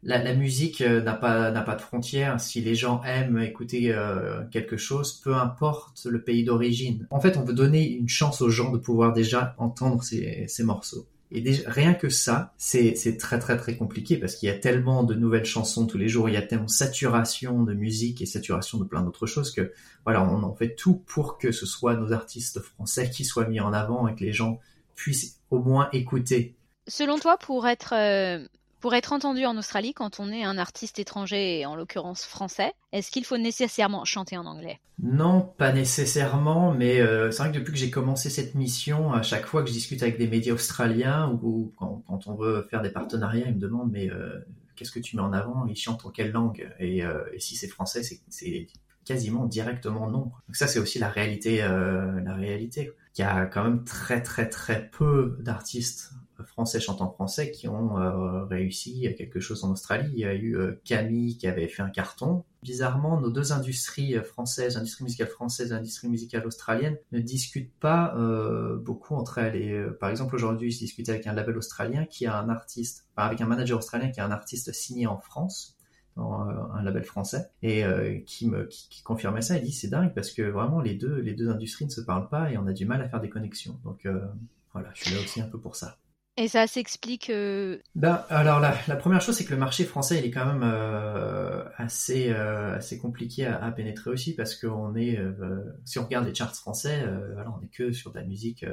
la, 0.04 0.34
musique 0.34 0.80
euh, 0.80 1.00
n'a 1.02 1.14
pas 1.14 1.50
pas 1.50 1.74
de 1.74 1.80
frontières. 1.80 2.40
Si 2.40 2.60
les 2.60 2.74
gens 2.74 3.02
aiment 3.04 3.38
écouter 3.38 3.92
euh, 3.92 4.42
quelque 4.50 4.76
chose, 4.76 5.14
peu 5.14 5.34
importe 5.34 6.04
le 6.04 6.22
pays 6.22 6.44
d'origine. 6.44 7.06
En 7.10 7.20
fait, 7.20 7.36
on 7.36 7.44
veut 7.44 7.54
donner 7.54 7.88
une 7.88 8.08
chance 8.08 8.42
aux 8.42 8.50
gens 8.50 8.70
de 8.70 8.78
pouvoir 8.78 9.12
déjà 9.12 9.54
entendre 9.58 10.02
ces, 10.02 10.44
ces 10.48 10.62
morceaux. 10.62 11.06
Et 11.30 11.40
déjà, 11.40 11.68
rien 11.68 11.94
que 11.94 12.10
ça, 12.10 12.52
c'est 12.58 12.94
très 13.18 13.38
très 13.38 13.56
très 13.56 13.76
compliqué 13.76 14.16
parce 14.18 14.36
qu'il 14.36 14.48
y 14.48 14.52
a 14.52 14.58
tellement 14.58 15.02
de 15.02 15.14
nouvelles 15.14 15.46
chansons 15.46 15.86
tous 15.86 15.98
les 15.98 16.08
jours, 16.08 16.28
il 16.28 16.34
y 16.34 16.38
a 16.38 16.42
tellement 16.42 16.68
saturation 16.68 17.64
de 17.64 17.74
musique 17.74 18.22
et 18.22 18.26
saturation 18.26 18.78
de 18.78 18.84
plein 18.84 19.02
d'autres 19.02 19.26
choses 19.26 19.50
que 19.50 19.72
voilà, 20.04 20.22
on 20.22 20.44
en 20.44 20.54
fait 20.54 20.76
tout 20.76 21.02
pour 21.06 21.38
que 21.38 21.50
ce 21.50 21.66
soit 21.66 21.96
nos 21.96 22.12
artistes 22.12 22.60
français 22.60 23.10
qui 23.10 23.24
soient 23.24 23.48
mis 23.48 23.58
en 23.58 23.72
avant 23.72 24.06
et 24.06 24.14
que 24.14 24.22
les 24.22 24.32
gens 24.32 24.60
puissent 24.94 25.40
au 25.50 25.58
moins 25.58 25.88
écouter. 25.92 26.54
Selon 26.86 27.18
toi, 27.18 27.36
pour 27.38 27.66
être 27.66 27.94
euh, 27.94 28.46
pour 28.84 28.92
être 28.92 29.14
entendu 29.14 29.46
en 29.46 29.56
Australie, 29.56 29.94
quand 29.94 30.20
on 30.20 30.30
est 30.30 30.44
un 30.44 30.58
artiste 30.58 30.98
étranger, 30.98 31.64
en 31.64 31.74
l'occurrence 31.74 32.26
français, 32.26 32.74
est-ce 32.92 33.10
qu'il 33.10 33.24
faut 33.24 33.38
nécessairement 33.38 34.04
chanter 34.04 34.36
en 34.36 34.44
anglais? 34.44 34.78
Non, 35.02 35.40
pas 35.56 35.72
nécessairement, 35.72 36.74
mais 36.74 37.00
euh, 37.00 37.30
c'est 37.30 37.44
vrai 37.44 37.50
que 37.50 37.56
depuis 37.56 37.72
que 37.72 37.78
j'ai 37.78 37.88
commencé 37.88 38.28
cette 38.28 38.54
mission, 38.54 39.14
à 39.14 39.22
chaque 39.22 39.46
fois 39.46 39.62
que 39.62 39.68
je 39.68 39.72
discute 39.72 40.02
avec 40.02 40.18
des 40.18 40.28
médias 40.28 40.52
australiens 40.52 41.30
ou, 41.42 41.72
quand, 41.78 42.04
on 42.26 42.34
veut 42.34 42.66
faire 42.68 42.82
des 42.82 42.90
partenariats, 42.90 43.46
ils 43.48 43.54
me 43.54 43.58
demandent 43.58 43.90
mais 43.90 44.10
euh, 44.10 44.44
qu'est-ce 44.76 44.92
que 44.92 45.00
tu 45.00 45.16
mets 45.16 45.22
en 45.22 45.32
avant? 45.32 45.64
Ils 45.64 45.76
chantent 45.76 46.04
en 46.04 46.10
quelle 46.10 46.32
langue? 46.32 46.70
Et, 46.78 47.02
euh, 47.06 47.24
et, 47.32 47.40
si 47.40 47.56
c'est 47.56 47.68
français, 47.68 48.02
c'est 48.02 48.68
quasiment 49.06 49.46
directement 49.46 50.10
non. 50.10 50.24
Donc 50.46 50.56
ça, 50.56 50.66
c'est 50.66 50.78
aussi 50.78 50.98
la 50.98 51.08
réalité, 51.08 51.60
la 51.60 52.34
réalité. 52.34 52.92
Il 53.16 53.22
y 53.22 53.24
a 53.24 53.46
quand 53.46 53.64
même 53.64 53.84
très 53.84 54.20
très 54.20 54.46
très 54.46 54.90
peu 54.90 55.38
d'artistes 55.40 56.12
français 56.42 56.80
chantant 56.80 57.10
français 57.10 57.50
qui 57.50 57.68
ont 57.68 57.98
euh, 57.98 58.44
réussi 58.44 59.14
quelque 59.16 59.40
chose 59.40 59.64
en 59.64 59.70
Australie. 59.70 60.10
Il 60.12 60.18
y 60.18 60.24
a 60.24 60.34
eu 60.34 60.56
euh, 60.56 60.80
Camille 60.84 61.36
qui 61.36 61.46
avait 61.46 61.68
fait 61.68 61.82
un 61.82 61.90
carton. 61.90 62.44
Bizarrement, 62.62 63.20
nos 63.20 63.30
deux 63.30 63.52
industries 63.52 64.14
françaises, 64.24 64.76
industrie 64.76 65.04
musicale 65.04 65.28
française 65.28 65.70
et 65.70 65.74
industrie 65.74 66.08
musicale 66.08 66.46
australienne, 66.46 66.96
ne 67.12 67.20
discutent 67.20 67.74
pas 67.78 68.14
euh, 68.16 68.76
beaucoup 68.76 69.14
entre 69.14 69.38
elles. 69.38 69.56
Et 69.56 69.84
par 70.00 70.10
exemple, 70.10 70.34
aujourd'hui, 70.34 70.70
je 70.70 70.78
discutais 70.78 71.12
avec 71.12 71.26
un 71.26 71.34
label 71.34 71.56
australien 71.56 72.06
qui 72.06 72.26
a 72.26 72.36
un 72.36 72.48
artiste, 72.48 73.06
avec 73.16 73.40
un 73.40 73.46
manager 73.46 73.78
australien 73.78 74.10
qui 74.10 74.20
a 74.20 74.24
un 74.24 74.30
artiste 74.30 74.72
signé 74.72 75.06
en 75.06 75.18
France 75.18 75.76
dans 76.16 76.42
un 76.72 76.82
label 76.84 77.02
français 77.02 77.50
et 77.62 77.84
qui, 78.24 78.48
confirmait 79.02 79.42
ça. 79.42 79.56
Il 79.58 79.64
dit 79.64 79.72
c'est 79.72 79.88
dingue 79.88 80.14
parce 80.14 80.30
que 80.30 80.42
vraiment 80.42 80.80
les 80.80 80.94
deux 80.94 81.16
les 81.16 81.34
deux 81.34 81.48
industries 81.48 81.86
ne 81.86 81.90
se 81.90 82.00
parlent 82.00 82.28
pas 82.28 82.52
et 82.52 82.56
on 82.56 82.68
a 82.68 82.72
du 82.72 82.86
mal 82.86 83.02
à 83.02 83.08
faire 83.08 83.20
des 83.20 83.28
connexions. 83.28 83.80
Donc 83.82 84.06
voilà, 84.72 84.90
je 84.94 85.02
suis 85.02 85.14
là 85.14 85.20
aussi 85.20 85.40
un 85.40 85.48
peu 85.48 85.58
pour 85.58 85.74
ça. 85.74 85.98
Et 86.36 86.48
ça 86.48 86.66
s'explique. 86.66 87.30
Euh... 87.30 87.78
Ben, 87.94 88.24
alors 88.28 88.58
la, 88.58 88.76
la, 88.88 88.96
première 88.96 89.20
chose, 89.20 89.36
c'est 89.36 89.44
que 89.44 89.52
le 89.52 89.58
marché 89.58 89.84
français, 89.84 90.18
il 90.18 90.24
est 90.24 90.32
quand 90.32 90.46
même 90.46 90.64
euh, 90.64 91.64
assez 91.76 92.30
euh, 92.30 92.76
assez 92.76 92.98
compliqué 92.98 93.46
à, 93.46 93.70
pénétrer 93.70 94.10
aussi 94.10 94.34
parce 94.34 94.56
qu'on 94.56 94.96
est, 94.96 95.18
si 95.84 95.98
on 96.00 96.04
regarde 96.04 96.26
les 96.26 96.34
charts 96.34 96.54
français, 96.56 97.04
voilà, 97.34 97.54
on 97.56 97.62
est 97.62 97.68
que 97.68 97.92
sur 97.92 98.10
de 98.10 98.18
la 98.18 98.24
musique 98.24 98.66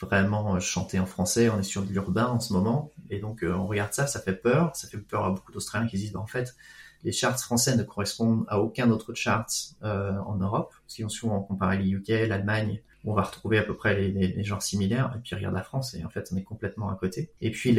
vraiment 0.00 0.58
chantée 0.58 0.98
en 0.98 1.06
français. 1.06 1.48
On 1.50 1.60
est 1.60 1.64
sur 1.64 1.84
de 1.84 1.92
l'urbain 1.92 2.26
en 2.26 2.40
ce 2.40 2.52
moment, 2.52 2.90
et 3.10 3.20
donc 3.20 3.44
on 3.44 3.66
regarde 3.66 3.92
ça, 3.92 4.08
ça 4.08 4.20
fait 4.20 4.34
peur. 4.34 4.74
Ça 4.74 4.88
fait 4.88 4.98
peur 4.98 5.24
à 5.24 5.30
beaucoup 5.30 5.52
d'Australiens 5.52 5.86
qui 5.86 5.98
disent, 5.98 6.12
ben, 6.12 6.20
en 6.20 6.26
fait, 6.26 6.56
les 7.04 7.12
charts 7.12 7.38
français 7.38 7.76
ne 7.76 7.84
correspondent 7.84 8.44
à 8.48 8.58
aucun 8.60 8.90
autre 8.90 9.14
chart 9.14 9.48
en 9.82 10.34
Europe. 10.34 10.74
Si 10.88 11.04
on 11.04 11.08
souvent 11.08 11.40
comparer 11.42 11.78
les 11.78 11.90
UK, 11.90 12.08
l'Allemagne 12.28 12.82
on 13.04 13.14
va 13.14 13.22
retrouver 13.22 13.58
à 13.58 13.62
peu 13.62 13.74
près 13.74 13.94
les, 14.08 14.44
genres 14.44 14.62
similaires. 14.62 15.12
Et 15.16 15.20
puis 15.20 15.34
regarde 15.34 15.54
la 15.54 15.62
France, 15.62 15.94
et 15.94 16.04
en 16.04 16.10
fait, 16.10 16.28
on 16.32 16.36
est 16.36 16.42
complètement 16.42 16.90
à 16.90 16.96
côté. 16.96 17.30
Et 17.40 17.50
puis 17.50 17.72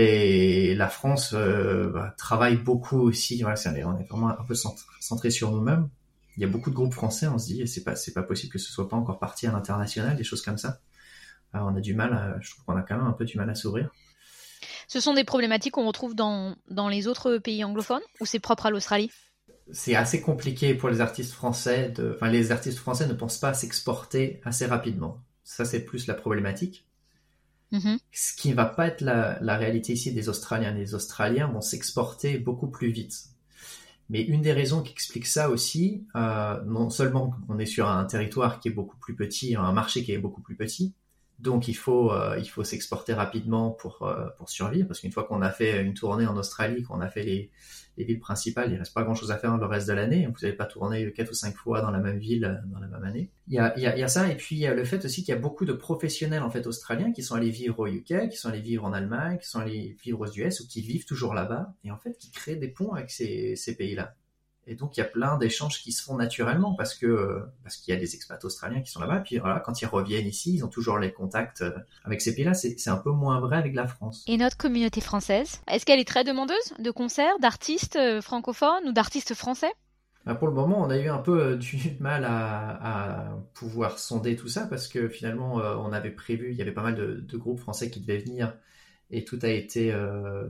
la 0.75 0.89
France 0.89 1.33
euh, 1.33 1.89
bah, 1.89 2.13
travaille 2.17 2.57
beaucoup 2.57 2.99
aussi. 2.99 3.43
On 3.45 3.49
est 3.49 4.07
vraiment 4.09 4.29
un 4.29 4.45
peu 4.47 4.55
centré 4.55 5.29
sur 5.29 5.51
nous-mêmes. 5.51 5.89
Il 6.37 6.41
y 6.41 6.45
a 6.45 6.47
beaucoup 6.47 6.69
de 6.69 6.75
groupes 6.75 6.93
français, 6.93 7.27
on 7.27 7.37
se 7.37 7.47
dit, 7.47 7.67
c'est 7.67 7.83
pas, 7.83 7.95
pas 8.15 8.23
possible 8.23 8.53
que 8.53 8.59
ce 8.59 8.71
soit 8.71 8.87
pas 8.87 8.95
encore 8.95 9.19
parti 9.19 9.45
à 9.45 9.51
l'international, 9.51 10.15
des 10.15 10.23
choses 10.23 10.41
comme 10.41 10.57
ça. 10.57 10.79
Alors, 11.51 11.67
on 11.67 11.75
a 11.75 11.81
du 11.81 11.93
mal, 11.93 12.37
je 12.41 12.51
trouve 12.51 12.63
qu'on 12.63 12.77
a 12.77 12.81
quand 12.81 12.95
même 12.95 13.07
un 13.07 13.13
peu 13.13 13.25
du 13.25 13.37
mal 13.37 13.49
à 13.49 13.55
s'ouvrir. 13.55 13.91
Ce 14.87 15.01
sont 15.01 15.13
des 15.13 15.25
problématiques 15.25 15.73
qu'on 15.73 15.85
retrouve 15.85 16.15
dans 16.15 16.55
les 16.89 17.07
autres 17.07 17.37
pays 17.39 17.63
anglophones 17.63 18.01
ou 18.21 18.25
c'est 18.25 18.39
propre 18.39 18.67
à 18.67 18.69
l'Australie? 18.69 19.11
C'est 19.71 19.95
assez 19.95 20.21
compliqué 20.21 20.73
pour 20.73 20.89
les 20.89 21.01
artistes 21.01 21.33
français. 21.33 21.89
De... 21.89 22.13
Enfin, 22.15 22.29
les 22.29 22.51
artistes 22.51 22.77
français 22.77 23.07
ne 23.07 23.13
pensent 23.13 23.39
pas 23.39 23.53
s'exporter 23.53 24.41
assez 24.43 24.65
rapidement. 24.65 25.21
Ça, 25.43 25.65
c'est 25.65 25.81
plus 25.85 26.07
la 26.07 26.13
problématique. 26.13 26.87
Mm-hmm. 27.71 27.99
Ce 28.11 28.33
qui 28.33 28.49
ne 28.49 28.55
va 28.55 28.65
pas 28.65 28.87
être 28.87 29.01
la, 29.01 29.37
la, 29.41 29.57
réalité 29.57 29.93
ici 29.93 30.11
des 30.11 30.29
Australiens. 30.29 30.71
Les 30.71 30.95
Australiens 30.95 31.47
vont 31.47 31.61
s'exporter 31.61 32.37
beaucoup 32.37 32.67
plus 32.67 32.91
vite. 32.91 33.29
Mais 34.09 34.23
une 34.23 34.41
des 34.41 34.53
raisons 34.53 34.81
qui 34.81 34.91
explique 34.91 35.27
ça 35.27 35.49
aussi, 35.49 36.07
euh, 36.15 36.59
non 36.65 36.89
seulement 36.89 37.35
on 37.47 37.59
est 37.59 37.67
sur 37.67 37.87
un 37.87 38.05
territoire 38.05 38.59
qui 38.59 38.69
est 38.69 38.71
beaucoup 38.71 38.97
plus 38.97 39.15
petit, 39.15 39.55
un 39.55 39.71
marché 39.71 40.03
qui 40.03 40.11
est 40.11 40.17
beaucoup 40.17 40.41
plus 40.41 40.55
petit, 40.55 40.93
donc 41.39 41.69
il 41.69 41.73
faut 41.73 42.11
euh, 42.11 42.37
il 42.37 42.49
faut 42.49 42.63
s'exporter 42.63 43.13
rapidement 43.13 43.71
pour 43.71 44.03
euh, 44.03 44.27
pour 44.37 44.49
survivre 44.49 44.87
parce 44.87 44.99
qu'une 44.99 45.11
fois 45.11 45.23
qu'on 45.23 45.41
a 45.41 45.49
fait 45.49 45.81
une 45.81 45.93
tournée 45.93 46.27
en 46.27 46.35
Australie, 46.35 46.83
qu'on 46.83 46.99
a 46.99 47.07
fait 47.07 47.23
les, 47.23 47.49
les 47.97 48.03
villes 48.03 48.19
principales, 48.19 48.71
il 48.71 48.77
reste 48.77 48.93
pas 48.93 49.03
grand 49.03 49.15
chose 49.15 49.31
à 49.31 49.37
faire 49.37 49.57
le 49.57 49.65
reste 49.65 49.87
de 49.87 49.93
l'année. 49.93 50.27
Vous 50.27 50.33
n'allez 50.41 50.55
pas 50.55 50.65
tourner 50.65 51.11
quatre 51.13 51.31
ou 51.31 51.33
cinq 51.33 51.55
fois 51.55 51.81
dans 51.81 51.91
la 51.91 51.99
même 51.99 52.17
ville 52.17 52.43
euh, 52.43 52.55
dans 52.73 52.79
la 52.79 52.87
même 52.87 53.03
année. 53.03 53.31
Il 53.47 53.55
y 53.55 53.57
a 53.59 54.07
ça 54.07 54.29
et 54.29 54.35
puis 54.35 54.57
il 54.57 54.59
y 54.59 54.67
a 54.67 54.73
le 54.73 54.83
fait 54.83 55.03
aussi 55.05 55.23
qu'il 55.23 55.33
y 55.33 55.37
a 55.37 55.39
beaucoup 55.39 55.65
de 55.65 55.73
professionnels 55.73 56.43
en 56.43 56.49
fait 56.49 56.67
australiens 56.67 57.13
qui 57.13 57.23
sont 57.23 57.35
allés 57.35 57.51
vivre 57.51 57.79
au 57.79 57.87
UK, 57.87 58.29
qui 58.29 58.37
sont 58.37 58.49
allés 58.49 58.61
vivre 58.61 58.83
en 58.83 58.91
Allemagne, 58.91 59.37
qui 59.37 59.47
sont 59.47 59.59
allés 59.59 59.95
vivre 60.03 60.19
aux 60.19 60.31
US 60.31 60.59
ou 60.59 60.67
qui 60.67 60.81
vivent 60.81 61.05
toujours 61.05 61.33
là-bas 61.33 61.73
et 61.85 61.91
en 61.91 61.97
fait 61.97 62.17
qui 62.17 62.31
créent 62.31 62.57
des 62.57 62.67
ponts 62.67 62.91
avec 62.91 63.11
ces 63.11 63.55
ces 63.55 63.77
pays-là. 63.77 64.13
Et 64.69 64.75
donc 64.75 64.95
il 64.95 64.99
y 64.99 65.03
a 65.03 65.07
plein 65.07 65.35
d'échanges 65.39 65.81
qui 65.81 65.91
se 65.91 66.03
font 66.03 66.15
naturellement 66.15 66.75
parce 66.75 66.93
que 66.93 67.41
parce 67.63 67.75
qu'il 67.75 67.91
y 67.91 67.97
a 67.97 67.99
des 67.99 68.13
expats 68.13 68.45
australiens 68.45 68.81
qui 68.81 68.91
sont 68.91 69.01
là-bas. 69.01 69.21
Puis 69.21 69.39
voilà, 69.39 69.59
quand 69.59 69.81
ils 69.81 69.87
reviennent 69.87 70.27
ici, 70.27 70.53
ils 70.53 70.63
ont 70.63 70.67
toujours 70.67 70.99
les 70.99 71.11
contacts 71.11 71.61
euh, 71.61 71.71
avec 72.05 72.21
ces 72.21 72.35
pays-là. 72.35 72.53
C'est 72.53 72.89
un 72.89 72.97
peu 72.97 73.09
moins 73.09 73.39
vrai 73.39 73.57
avec 73.57 73.73
la 73.73 73.87
France. 73.87 74.23
Et 74.27 74.37
notre 74.37 74.57
communauté 74.57 75.01
française, 75.01 75.61
est-ce 75.67 75.87
qu'elle 75.87 75.99
est 75.99 76.07
très 76.07 76.23
demandeuse 76.23 76.73
de 76.77 76.91
concerts, 76.91 77.39
d'artistes 77.39 77.95
euh, 77.95 78.21
francophones 78.21 78.87
ou 78.87 78.91
d'artistes 78.91 79.33
français? 79.33 79.71
Bah, 80.27 80.35
pour 80.35 80.47
le 80.47 80.53
moment, 80.53 80.79
on 80.83 80.91
a 80.91 80.99
eu 80.99 81.09
un 81.09 81.17
peu 81.17 81.55
du 81.55 81.95
mal 81.99 82.23
à, 82.25 83.35
pouvoir 83.55 83.97
sonder 83.97 84.35
tout 84.35 84.49
ça 84.49 84.67
parce 84.67 84.87
que 84.87 85.09
finalement, 85.09 85.55
on 85.55 85.91
avait 85.91 86.11
prévu, 86.11 86.51
il 86.51 86.57
y 86.57 86.61
avait 86.61 86.73
pas 86.73 86.83
mal 86.83 86.95
de, 86.95 87.37
groupes 87.37 87.59
français 87.59 87.89
qui 87.89 88.01
devaient 88.01 88.19
venir 88.19 88.53
et 89.09 89.25
tout 89.25 89.39
a 89.41 89.47
été, 89.47 89.91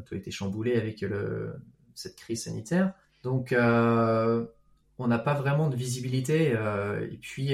tout 0.06 0.14
a 0.14 0.18
été 0.18 0.30
chamboulé 0.30 0.76
avec 0.76 1.00
le, 1.02 1.54
cette 1.96 2.18
crise 2.18 2.44
sanitaire. 2.44 2.94
Donc, 3.24 3.54
on 5.00 5.08
n'a 5.08 5.18
pas 5.18 5.34
vraiment 5.34 5.70
de 5.70 5.76
visibilité. 5.76 6.54
Euh, 6.54 7.08
et 7.10 7.18
puis 7.18 7.54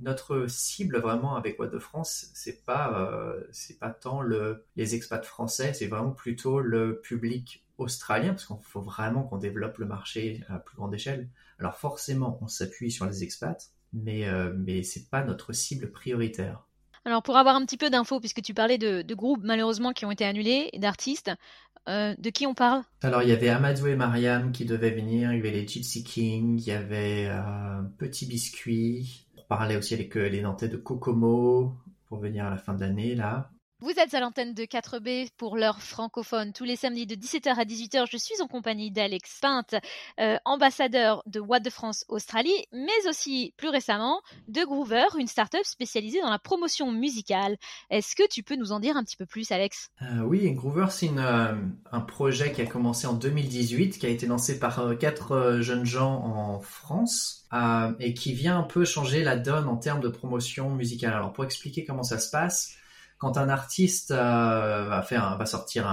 notre 0.00 0.46
cible 0.48 0.98
vraiment 0.98 1.36
avec 1.36 1.58
What 1.60 1.68
de 1.68 1.78
France, 1.78 2.30
c'est 2.34 2.64
pas 2.64 2.98
euh, 2.98 3.40
pas 3.78 3.90
tant 3.90 4.22
le, 4.22 4.64
les 4.74 4.94
expats 4.94 5.24
français, 5.24 5.74
c'est 5.74 5.86
vraiment 5.86 6.12
plutôt 6.12 6.60
le 6.60 7.00
public 7.00 7.64
australien 7.76 8.30
parce 8.30 8.46
qu'il 8.46 8.56
faut 8.62 8.80
vraiment 8.80 9.22
qu'on 9.22 9.38
développe 9.38 9.78
le 9.78 9.86
marché 9.86 10.42
à 10.48 10.58
plus 10.58 10.76
grande 10.76 10.94
échelle. 10.94 11.28
Alors 11.60 11.76
forcément, 11.76 12.38
on 12.40 12.48
s'appuie 12.48 12.90
sur 12.90 13.06
les 13.06 13.22
expats, 13.22 13.70
mais 13.92 14.26
euh, 14.26 14.52
mais 14.56 14.82
c'est 14.82 15.10
pas 15.10 15.22
notre 15.22 15.52
cible 15.52 15.90
prioritaire. 15.90 16.64
Alors 17.04 17.22
pour 17.22 17.36
avoir 17.36 17.56
un 17.56 17.64
petit 17.64 17.76
peu 17.76 17.90
d'infos, 17.90 18.20
puisque 18.20 18.42
tu 18.42 18.54
parlais 18.54 18.76
de, 18.76 19.02
groupes 19.14 19.42
malheureusement 19.42 19.92
qui 19.92 20.04
ont 20.04 20.10
été 20.10 20.24
annulés, 20.24 20.70
d'artistes, 20.76 21.30
euh, 21.88 22.14
de 22.18 22.30
qui 22.30 22.46
on 22.46 22.54
parle? 22.54 22.82
Alors 23.02 23.22
il 23.22 23.28
y 23.28 23.32
avait 23.32 23.48
Amadou 23.48 23.86
et 23.86 23.96
Mariam 23.96 24.52
qui 24.52 24.64
devaient 24.64 24.90
venir, 24.90 25.32
il 25.32 25.36
y 25.36 25.40
avait 25.40 25.50
les 25.50 25.66
Gypsy 25.66 26.04
King, 26.04 26.58
il 26.58 26.66
y 26.66 26.72
avait 26.72 27.28
euh, 27.28 27.82
Petit 27.98 28.26
Biscuit, 28.26 29.26
on 29.36 29.42
parlait 29.48 29.76
aussi 29.76 29.94
avec 29.94 30.16
euh, 30.16 30.28
les 30.28 30.42
Nantais 30.42 30.68
de 30.68 30.76
Kokomo 30.76 31.74
pour 32.06 32.18
venir 32.18 32.44
à 32.46 32.50
la 32.50 32.58
fin 32.58 32.74
de 32.74 32.80
l'année 32.80 33.14
là. 33.14 33.50
Vous 33.80 33.92
êtes 33.96 34.12
à 34.12 34.18
l'antenne 34.18 34.54
de 34.54 34.64
4B 34.64 35.30
pour 35.36 35.56
l'heure 35.56 35.80
francophone. 35.80 36.52
Tous 36.52 36.64
les 36.64 36.74
samedis 36.74 37.06
de 37.06 37.14
17h 37.14 37.50
à 37.50 37.64
18h, 37.64 38.06
je 38.10 38.16
suis 38.16 38.42
en 38.42 38.48
compagnie 38.48 38.90
d'Alex 38.90 39.38
Pinte, 39.40 39.76
euh, 40.18 40.36
ambassadeur 40.44 41.22
de 41.26 41.38
What 41.38 41.60
de 41.60 41.70
France 41.70 42.04
Australie, 42.08 42.66
mais 42.72 43.06
aussi 43.08 43.54
plus 43.56 43.68
récemment 43.68 44.20
de 44.48 44.64
Groover, 44.64 45.06
une 45.16 45.28
start-up 45.28 45.64
spécialisée 45.64 46.20
dans 46.20 46.30
la 46.30 46.40
promotion 46.40 46.90
musicale. 46.90 47.56
Est-ce 47.90 48.16
que 48.16 48.28
tu 48.28 48.42
peux 48.42 48.56
nous 48.56 48.72
en 48.72 48.80
dire 48.80 48.96
un 48.96 49.04
petit 49.04 49.16
peu 49.16 49.26
plus, 49.26 49.52
Alex? 49.52 49.90
Euh, 50.02 50.22
Oui, 50.22 50.50
Groover, 50.54 50.86
c'est 50.90 51.10
euh, 51.16 51.54
un 51.92 52.00
projet 52.00 52.50
qui 52.50 52.62
a 52.62 52.66
commencé 52.66 53.06
en 53.06 53.14
2018, 53.14 54.00
qui 54.00 54.06
a 54.06 54.08
été 54.08 54.26
lancé 54.26 54.58
par 54.58 54.98
quatre 54.98 55.58
jeunes 55.60 55.86
gens 55.86 56.16
en 56.24 56.58
France. 56.58 57.46
et 58.00 58.12
qui 58.12 58.32
vient 58.32 58.58
un 58.58 58.64
peu 58.64 58.84
changer 58.84 59.22
la 59.22 59.36
donne 59.36 59.68
en 59.68 59.76
termes 59.76 60.00
de 60.00 60.08
promotion 60.08 60.68
musicale. 60.70 61.14
Alors 61.14 61.32
pour 61.32 61.44
expliquer 61.44 61.84
comment 61.84 62.02
ça 62.02 62.18
se 62.18 62.28
passe, 62.30 62.77
quand 63.18 63.36
un 63.36 63.48
artiste 63.48 64.12
euh, 64.12 64.88
va, 64.88 65.46
sortir 65.46 65.86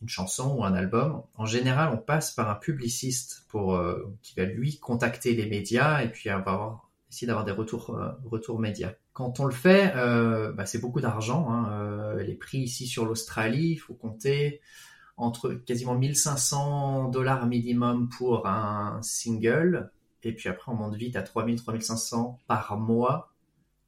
une 0.00 0.08
chanson 0.08 0.56
ou 0.56 0.64
un 0.64 0.74
album, 0.74 1.22
en 1.34 1.44
général, 1.44 1.90
on 1.92 1.98
passe 1.98 2.30
par 2.30 2.48
un 2.48 2.54
publiciste 2.54 3.44
pour 3.48 3.74
euh, 3.74 4.16
qui 4.22 4.34
va 4.36 4.44
lui 4.44 4.78
contacter 4.78 5.34
les 5.34 5.46
médias 5.46 6.02
et 6.02 6.08
puis 6.08 6.30
essayer 6.30 7.26
d'avoir 7.26 7.44
des 7.44 7.52
retours, 7.52 7.90
euh, 7.90 8.12
retours 8.24 8.60
médias. 8.60 8.92
Quand 9.12 9.40
on 9.40 9.44
le 9.44 9.52
fait, 9.52 9.92
bah, 10.54 10.64
c'est 10.64 10.78
beaucoup 10.78 11.00
d'argent. 11.00 11.50
Hein, 11.50 12.14
les 12.16 12.36
prix 12.36 12.58
ici 12.58 12.86
sur 12.86 13.04
l'Australie, 13.04 13.72
il 13.72 13.76
faut 13.76 13.92
compter 13.92 14.62
entre 15.18 15.50
quasiment 15.50 15.94
1500 15.94 17.08
dollars 17.08 17.46
minimum 17.46 18.08
pour 18.08 18.46
un 18.46 18.98
single, 19.02 19.90
et 20.22 20.32
puis 20.32 20.48
après 20.48 20.72
on 20.72 20.76
monte 20.76 20.94
vite 20.94 21.16
à 21.16 21.22
3000, 21.22 21.60
3500 21.60 22.38
par 22.46 22.78
mois 22.78 23.29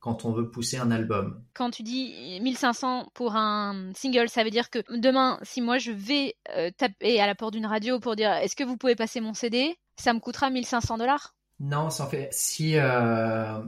quand 0.03 0.25
on 0.25 0.33
veut 0.33 0.51
pousser 0.51 0.79
un 0.79 0.91
album. 0.91 1.45
Quand 1.55 1.71
tu 1.71 1.85
dis 1.85 2.41
1500 2.43 3.11
pour 3.15 3.37
un 3.37 3.93
single, 3.95 4.29
ça 4.29 4.43
veut 4.43 4.51
dire 4.51 4.69
que 4.69 4.81
demain, 4.91 5.39
si 5.43 5.61
moi 5.63 5.79
je 5.79 5.93
vais 5.93 6.35
euh, 6.57 6.73
taper 6.77 7.21
à 7.21 7.27
la 7.29 7.37
porte 7.37 7.53
d'une 7.53 7.67
radio 7.67 8.01
pour 8.01 8.17
dire 8.17 8.33
est-ce 8.33 8.57
que 8.57 8.65
vous 8.65 8.77
pouvez 8.77 8.97
passer 8.97 9.21
mon 9.21 9.33
CD, 9.33 9.77
ça 9.97 10.13
me 10.13 10.19
coûtera 10.19 10.51
1500 10.51 10.99
dollars? 10.99 11.37
Non, 11.61 11.89
ça 11.89 12.03
en 12.03 12.09
fait. 12.09 12.29
Si 12.33 12.77
euh, 12.77 13.61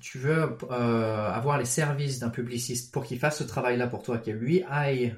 tu 0.00 0.16
veux 0.16 0.56
euh, 0.70 1.30
avoir 1.30 1.58
les 1.58 1.66
services 1.66 2.18
d'un 2.18 2.30
publiciste 2.30 2.90
pour 2.90 3.04
qu'il 3.04 3.18
fasse 3.18 3.36
ce 3.36 3.44
travail-là 3.44 3.88
pour 3.88 4.02
toi, 4.02 4.16
qu'il 4.16 4.36
lui 4.36 4.62
aille 4.70 5.14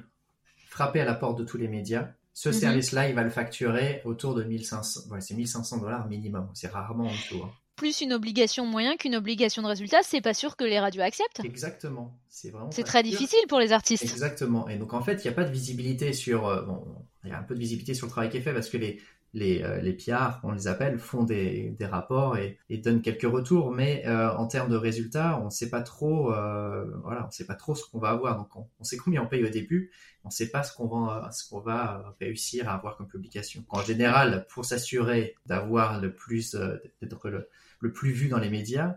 frapper 0.67 0.99
à 0.99 1.05
la 1.05 1.15
porte 1.15 1.39
de 1.39 1.45
tous 1.45 1.57
les 1.57 1.69
médias, 1.69 2.09
ce 2.33 2.49
mhm. 2.49 2.55
service-là, 2.55 3.07
il 3.07 3.15
va 3.15 3.23
le 3.23 3.29
facturer 3.29 4.01
autour 4.03 4.35
de 4.35 4.43
1500. 4.43 5.17
c'est 5.21 5.33
1500 5.33 5.77
dollars 5.77 6.09
minimum. 6.09 6.49
C'est 6.53 6.67
rarement 6.67 7.05
en 7.05 7.11
dessous. 7.11 7.41
Hein 7.41 7.51
plus 7.75 8.01
une 8.01 8.13
obligation 8.13 8.65
moyen 8.65 8.95
qu'une 8.95 9.15
obligation 9.15 9.61
de 9.61 9.67
résultat, 9.67 9.99
c'est 10.03 10.21
pas 10.21 10.33
sûr 10.33 10.55
que 10.55 10.63
les 10.63 10.79
radios 10.79 11.01
acceptent. 11.01 11.41
Exactement. 11.43 12.17
C'est 12.29 12.49
vraiment. 12.49 12.71
C'est 12.71 12.83
très 12.83 13.03
difficile 13.03 13.45
pour 13.47 13.59
les 13.59 13.71
artistes. 13.71 14.03
Exactement. 14.03 14.67
Et 14.67 14.77
donc 14.77 14.93
en 14.93 15.01
fait, 15.01 15.23
il 15.23 15.27
n'y 15.27 15.33
a 15.33 15.33
pas 15.33 15.43
de 15.43 15.51
visibilité 15.51 16.13
sur. 16.13 16.47
Euh, 16.47 16.61
bon, 16.63 16.85
il 17.23 17.29
y 17.29 17.33
a 17.33 17.39
un 17.39 17.43
peu 17.43 17.55
de 17.55 17.59
visibilité 17.59 17.93
sur 17.93 18.07
le 18.07 18.11
travail 18.11 18.29
qui 18.29 18.37
est 18.37 18.41
fait 18.41 18.53
parce 18.53 18.69
que 18.69 18.77
les 18.77 19.01
les, 19.35 19.63
euh, 19.63 19.93
PR, 19.93 20.39
on 20.43 20.53
les 20.53 20.67
appelle, 20.67 20.97
font 20.97 21.23
des, 21.23 21.75
rapports 21.81 22.37
et, 22.37 22.57
donnent 22.77 23.01
quelques 23.01 23.29
retours, 23.29 23.69
mais 23.69 24.03
euh, 24.07 24.31
en 24.31 24.47
termes 24.47 24.69
de 24.69 24.77
résultats, 24.77 25.39
on 25.41 25.45
ne 25.45 25.49
sait 25.49 25.69
pas 25.69 25.81
trop, 25.81 26.33
euh, 26.33 26.85
voilà, 27.03 27.27
on 27.27 27.31
sait 27.31 27.45
pas 27.45 27.55
trop 27.55 27.75
ce 27.75 27.83
qu'on 27.85 27.99
va 27.99 28.09
avoir. 28.09 28.37
Donc 28.37 28.55
on, 28.55 28.83
sait 28.83 28.95
combien 28.95 29.21
on 29.21 29.27
paye 29.27 29.43
au 29.43 29.49
début, 29.49 29.91
on 30.23 30.29
ne 30.29 30.33
sait 30.33 30.49
pas 30.49 30.63
ce 30.63 30.73
qu'on 30.73 30.87
va, 30.87 31.29
va 31.65 32.15
réussir 32.21 32.69
à 32.69 32.75
avoir 32.75 32.95
comme 32.95 33.09
publication. 33.09 33.65
En 33.67 33.81
général, 33.81 34.47
pour 34.49 34.63
s'assurer 34.63 35.35
d'avoir 35.45 35.99
le 35.99 36.15
plus, 36.15 36.55
d'être 37.01 37.29
le, 37.29 37.91
plus 37.91 38.11
vu 38.11 38.29
dans 38.29 38.39
les 38.39 38.49
médias, 38.49 38.95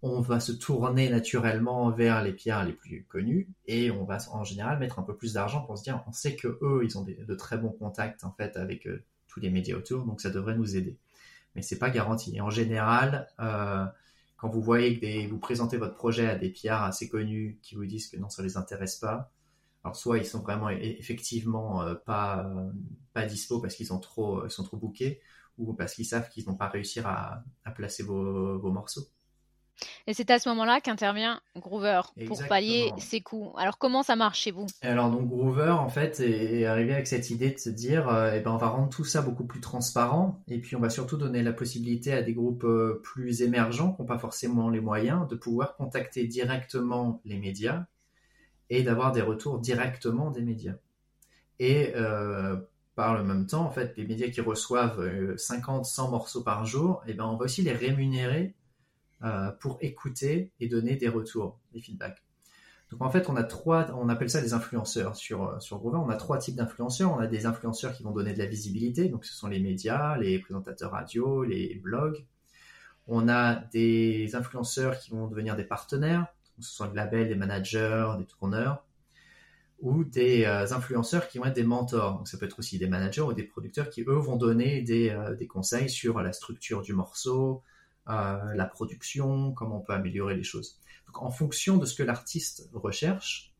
on 0.00 0.20
va 0.20 0.38
se 0.38 0.52
tourner 0.52 1.10
naturellement 1.10 1.90
vers 1.90 2.22
les 2.22 2.32
PR 2.32 2.64
les 2.64 2.72
plus 2.72 3.04
connus 3.08 3.48
et 3.66 3.90
on 3.90 4.04
va 4.04 4.18
en 4.30 4.44
général 4.44 4.78
mettre 4.78 4.98
un 4.98 5.02
peu 5.02 5.16
plus 5.16 5.34
d'argent 5.34 5.60
pour 5.62 5.78
se 5.78 5.84
dire 5.84 6.02
on 6.08 6.12
sait 6.12 6.34
que 6.34 6.58
eux 6.60 6.80
ils 6.82 6.98
ont 6.98 7.04
de 7.04 7.34
très 7.36 7.56
bons 7.56 7.70
contacts 7.70 8.24
en 8.24 8.32
fait 8.32 8.56
avec 8.56 8.88
tous 9.32 9.40
les 9.40 9.50
médias 9.50 9.76
autour, 9.76 10.04
donc 10.04 10.20
ça 10.20 10.30
devrait 10.30 10.56
nous 10.56 10.76
aider. 10.76 10.98
Mais 11.54 11.62
c'est 11.62 11.78
pas 11.78 11.90
garanti. 11.90 12.36
Et 12.36 12.40
en 12.40 12.50
général, 12.50 13.28
euh, 13.40 13.84
quand 14.36 14.48
vous 14.48 14.62
voyez 14.62 14.98
que 14.98 15.30
vous 15.30 15.38
présentez 15.38 15.76
votre 15.76 15.94
projet 15.94 16.28
à 16.28 16.36
des 16.36 16.50
PR 16.50 16.82
assez 16.82 17.08
connus 17.08 17.58
qui 17.62 17.74
vous 17.74 17.86
disent 17.86 18.08
que 18.08 18.16
non, 18.16 18.28
ça 18.28 18.42
les 18.42 18.56
intéresse 18.56 18.96
pas, 18.96 19.32
alors 19.84 19.96
soit 19.96 20.18
ils 20.18 20.26
sont 20.26 20.40
vraiment 20.40 20.68
effectivement 20.70 21.82
euh, 21.82 21.94
pas 21.94 22.46
euh, 22.46 22.70
pas 23.12 23.26
dispo 23.26 23.60
parce 23.60 23.74
qu'ils 23.74 23.86
sont 23.86 23.98
trop 23.98 24.46
ils 24.46 24.50
trop 24.50 24.76
bookés 24.76 25.20
ou 25.58 25.74
parce 25.74 25.94
qu'ils 25.94 26.06
savent 26.06 26.28
qu'ils 26.30 26.46
n'ont 26.46 26.56
pas 26.56 26.68
réussi 26.68 27.00
à, 27.00 27.44
placer 27.74 28.02
vos 28.02 28.70
morceaux. 28.70 29.06
Et 30.06 30.14
c'est 30.14 30.30
à 30.30 30.38
ce 30.38 30.48
moment-là 30.50 30.80
qu'intervient 30.80 31.40
Groover 31.56 32.02
pour 32.26 32.44
pallier 32.46 32.92
ces 32.98 33.20
coûts. 33.20 33.52
Alors 33.56 33.78
comment 33.78 34.02
ça 34.02 34.16
marche 34.16 34.40
chez 34.40 34.50
vous? 34.50 34.66
Alors 34.82 35.10
donc 35.10 35.28
Groover 35.28 35.70
en 35.70 35.88
fait 35.88 36.20
est 36.20 36.64
arrivé 36.64 36.92
avec 36.92 37.06
cette 37.06 37.30
idée 37.30 37.50
de 37.50 37.58
se 37.58 37.70
dire 37.70 38.08
euh, 38.08 38.32
eh 38.34 38.40
ben 38.40 38.50
on 38.50 38.56
va 38.56 38.68
rendre 38.68 38.88
tout 38.88 39.04
ça 39.04 39.22
beaucoup 39.22 39.44
plus 39.44 39.60
transparent 39.60 40.42
et 40.48 40.58
puis 40.58 40.76
on 40.76 40.80
va 40.80 40.90
surtout 40.90 41.16
donner 41.16 41.42
la 41.42 41.52
possibilité 41.52 42.12
à 42.12 42.22
des 42.22 42.34
groupes 42.34 42.64
euh, 42.64 43.00
plus 43.02 43.42
émergents 43.42 43.92
qui 43.92 44.02
n'ont 44.02 44.08
pas 44.08 44.18
forcément 44.18 44.68
les 44.68 44.80
moyens 44.80 45.28
de 45.28 45.34
pouvoir 45.34 45.76
contacter 45.76 46.26
directement 46.26 47.20
les 47.24 47.38
médias 47.38 47.84
et 48.70 48.82
d'avoir 48.82 49.12
des 49.12 49.22
retours 49.22 49.58
directement 49.58 50.30
des 50.30 50.42
médias. 50.42 50.74
Et 51.58 51.92
euh, 51.94 52.56
par 52.94 53.16
le 53.16 53.22
même 53.22 53.46
temps, 53.46 53.64
en 53.64 53.70
fait, 53.70 53.96
les 53.96 54.06
médias 54.06 54.28
qui 54.28 54.40
reçoivent 54.40 55.36
50, 55.36 55.84
100 55.84 56.10
morceaux 56.10 56.42
par 56.42 56.64
jour, 56.64 57.02
eh 57.06 57.14
ben, 57.14 57.24
on 57.24 57.36
va 57.36 57.44
aussi 57.44 57.62
les 57.62 57.72
rémunérer 57.72 58.54
pour 59.60 59.78
écouter 59.80 60.50
et 60.60 60.68
donner 60.68 60.96
des 60.96 61.08
retours, 61.08 61.60
des 61.72 61.80
feedbacks. 61.80 62.22
Donc 62.92 63.00
en 63.00 63.10
fait, 63.10 63.30
on 63.30 63.36
a 63.36 63.42
trois, 63.42 63.90
on 63.94 64.10
appelle 64.10 64.28
ça 64.28 64.42
des 64.42 64.52
influenceurs 64.52 65.16
sur 65.16 65.44
euh, 65.44 65.58
sur 65.60 65.78
Groover. 65.78 65.96
On 65.96 66.10
a 66.10 66.16
trois 66.16 66.36
types 66.36 66.56
d'influenceurs. 66.56 67.10
On 67.10 67.20
a 67.20 67.26
des 67.26 67.46
influenceurs 67.46 67.94
qui 67.94 68.02
vont 68.02 68.10
donner 68.10 68.34
de 68.34 68.38
la 68.38 68.44
visibilité, 68.44 69.08
donc 69.08 69.24
ce 69.24 69.32
sont 69.34 69.48
les 69.48 69.60
médias, 69.60 70.18
les 70.18 70.38
présentateurs 70.38 70.90
radio, 70.90 71.42
les 71.42 71.80
blogs. 71.82 72.26
On 73.06 73.30
a 73.30 73.54
des 73.72 74.36
influenceurs 74.36 74.98
qui 74.98 75.10
vont 75.10 75.26
devenir 75.26 75.56
des 75.56 75.64
partenaires, 75.64 76.26
ce 76.60 76.70
sont 76.70 76.86
des 76.86 76.94
labels, 76.94 77.28
des 77.28 77.34
managers, 77.34 78.12
des 78.18 78.26
tourneurs, 78.26 78.84
ou 79.80 80.04
des 80.04 80.44
euh, 80.44 80.70
influenceurs 80.72 81.28
qui 81.28 81.38
vont 81.38 81.46
être 81.46 81.56
des 81.56 81.64
mentors. 81.64 82.18
Donc 82.18 82.28
ça 82.28 82.36
peut 82.36 82.44
être 82.44 82.58
aussi 82.58 82.78
des 82.78 82.88
managers 82.88 83.22
ou 83.22 83.32
des 83.32 83.42
producteurs 83.42 83.88
qui 83.88 84.02
eux 84.02 84.18
vont 84.18 84.36
donner 84.36 84.82
des, 84.82 85.16
des 85.38 85.46
conseils 85.46 85.88
sur 85.88 86.20
la 86.20 86.34
structure 86.34 86.82
du 86.82 86.92
morceau, 86.92 87.62
euh, 88.08 88.54
la 88.54 88.66
production, 88.66 89.52
comment 89.52 89.78
on 89.78 89.80
peut 89.80 89.92
améliorer 89.92 90.34
les 90.34 90.42
choses. 90.42 90.80
Donc, 91.06 91.22
en 91.22 91.30
fonction 91.30 91.76
de 91.76 91.86
ce 91.86 91.94
que 91.94 92.02
l'artiste 92.02 92.68
recherche, 92.72 93.52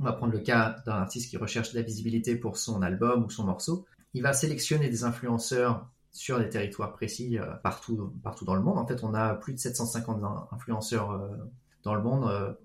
on 0.00 0.04
va 0.04 0.12
prendre 0.12 0.32
le 0.32 0.40
cas 0.40 0.76
d'un 0.86 0.94
artiste 0.94 1.28
qui 1.30 1.36
recherche 1.36 1.72
de 1.72 1.78
la 1.78 1.82
visibilité 1.82 2.36
pour 2.36 2.56
son 2.56 2.80
album 2.80 3.24
ou 3.24 3.30
son 3.30 3.44
morceau. 3.44 3.86
Il 4.14 4.22
va 4.22 4.32
sélectionner 4.32 4.88
des 4.88 5.04
influenceurs 5.04 5.90
sur 6.10 6.38
des 6.38 6.48
territoires 6.48 6.92
précis 6.92 7.38
euh, 7.38 7.44
partout, 7.62 8.14
partout 8.22 8.46
dans 8.46 8.54
le 8.54 8.62
monde. 8.62 8.78
En 8.78 8.86
fait, 8.86 9.04
on 9.04 9.12
a 9.12 9.34
plus 9.34 9.52
de 9.52 9.58
750 9.58 10.22
influenceurs 10.52 11.10
euh, 11.10 11.28
dans 11.82 11.94
le 11.94 12.02
monde 12.02 12.56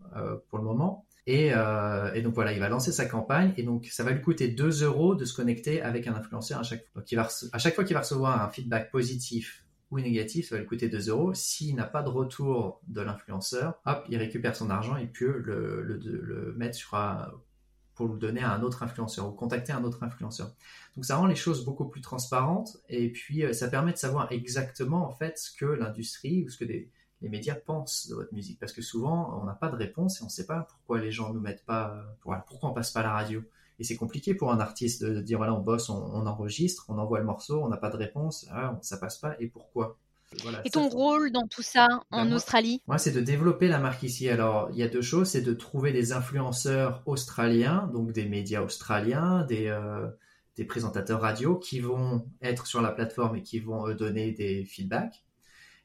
pour 0.50 0.58
le 0.58 0.64
moment. 0.64 1.06
Et, 1.28 1.52
donc 1.52 2.34
voilà, 2.34 2.54
il 2.54 2.60
va 2.60 2.70
lancer 2.70 2.92
sa 2.92 3.06
campagne 3.06 3.54
et 3.56 3.62
donc 3.62 3.86
ça 3.92 4.04
va 4.04 4.12
lui 4.12 4.22
coûter 4.22 4.48
2 4.48 4.84
euros 4.84 5.14
de 5.14 5.26
se 5.26 5.36
connecter 5.36 5.80
avec 5.82 6.08
un 6.08 6.16
influenceur 6.16 6.60
à 6.60 6.64
chaque 6.64 6.88
fois. 6.88 7.04
Donc 7.04 7.28
à 7.54 7.60
chaque 7.60 7.76
fois 7.76 7.84
qu'il 7.84 7.94
va 7.94 8.00
recevoir 8.00 8.42
un 8.42 8.50
feedback 8.50 8.90
positif 8.90 9.64
ou 9.92 10.00
négatif, 10.00 10.50
ça 10.50 10.56
va 10.56 10.62
lui 10.62 10.68
coûter 10.68 10.88
2 10.88 11.10
euros. 11.10 11.34
S'il 11.34 11.76
n'a 11.76 11.84
pas 11.84 12.02
de 12.02 12.10
retour 12.10 12.82
de 12.88 13.02
l'influenceur, 13.02 13.80
hop, 13.86 14.06
il 14.10 14.18
récupère 14.18 14.56
son 14.56 14.70
argent 14.70 14.96
et 14.96 15.06
peut 15.06 15.40
le, 15.40 16.54
mettre 16.58 16.78
pour 17.94 18.08
le 18.08 18.18
donner 18.18 18.42
à 18.42 18.54
un 18.54 18.64
autre 18.64 18.84
influenceur 18.84 19.28
ou 19.28 19.32
contacter 19.32 19.74
un 19.74 19.84
autre 19.84 20.02
influenceur. 20.04 20.56
Donc 20.96 21.06
ça 21.06 21.18
rend 21.18 21.28
les 21.28 21.36
choses 21.36 21.66
beaucoup 21.66 21.86
plus 21.86 22.02
transparentes 22.02 22.78
et 22.90 23.12
puis 23.12 23.44
ça 23.54 23.68
permet 23.68 23.92
de 23.92 23.98
savoir 23.98 24.32
exactement 24.32 25.06
en 25.06 25.12
fait 25.12 25.38
ce 25.38 25.56
que 25.56 25.66
l'industrie 25.66 26.46
ou 26.46 26.50
ce 26.50 26.58
que 26.58 26.66
les, 26.66 26.90
médias 27.22 27.54
pensent 27.54 28.08
de 28.08 28.16
votre 28.16 28.34
musique 28.34 28.60
parce 28.60 28.74
que 28.74 28.82
souvent 28.82 29.40
on 29.40 29.46
n'a 29.46 29.54
pas 29.54 29.70
de 29.70 29.76
réponse 29.76 30.20
et 30.20 30.24
on 30.24 30.26
ne 30.26 30.32
sait 30.32 30.48
pas 30.48 30.62
pourquoi 30.62 31.00
les 31.00 31.12
gens 31.12 31.32
nous 31.32 31.40
mettent 31.40 31.64
pas 31.66 32.04
pourquoi 32.24 32.72
on 32.72 32.74
passe 32.74 32.90
pas 32.90 33.04
la 33.04 33.12
radio 33.12 33.44
et 33.82 33.84
c'est 33.84 33.96
compliqué 33.96 34.36
pour 34.36 34.52
un 34.52 34.60
artiste 34.60 35.04
de, 35.04 35.22
dire 35.22 35.40
voilà 35.40 35.56
on 35.56 35.60
bosse 35.60 35.90
on, 35.90 36.28
enregistre 36.28 36.86
on 36.88 37.00
envoie 37.00 37.18
le 37.18 37.26
morceau 37.26 37.64
on 37.64 37.68
n'a 37.68 37.78
pas 37.78 37.90
de 37.90 37.98
réponse 37.98 38.46
ah, 38.52 38.78
ça 38.82 38.98
passe 38.98 39.18
pas 39.18 39.36
et 39.40 39.48
pourquoi? 39.48 39.98
Et 40.64 40.70
ton 40.70 40.88
rôle 40.88 41.34
dans 41.34 41.46
tout 41.48 41.62
ça 41.62 41.88
en 42.10 42.26
ben, 42.26 42.34
Australie? 42.34 42.82
Moi, 42.88 42.98
c'est 42.98 43.12
de 43.12 43.20
développer 43.20 43.68
la 43.68 43.80
marque 43.80 44.04
ici. 44.04 44.30
Alors, 44.30 44.70
il 44.72 44.78
y 44.78 44.84
a 44.84 44.88
deux 44.88 45.02
choses. 45.02 45.28
C'est 45.28 45.42
de 45.42 45.54
trouver 45.54 45.92
des 45.92 46.14
influenceurs 46.14 47.04
australiens, 47.06 47.90
donc 47.92 48.14
des 48.14 48.24
médias 48.30 48.62
australiens, 48.62 49.44
des, 49.44 49.68
euh, 49.68 50.08
des 50.56 50.64
présentateurs 50.64 51.20
radio 51.20 51.58
qui 51.58 51.82
vont 51.82 52.26
être 52.42 52.66
sur 52.66 52.82
la 52.82 52.92
plateforme 52.92 53.36
et 53.36 53.44
qui 53.44 53.60
vont 53.60 53.94
donner 53.94 54.32
des 54.32 54.64
feedbacks. 54.64 55.26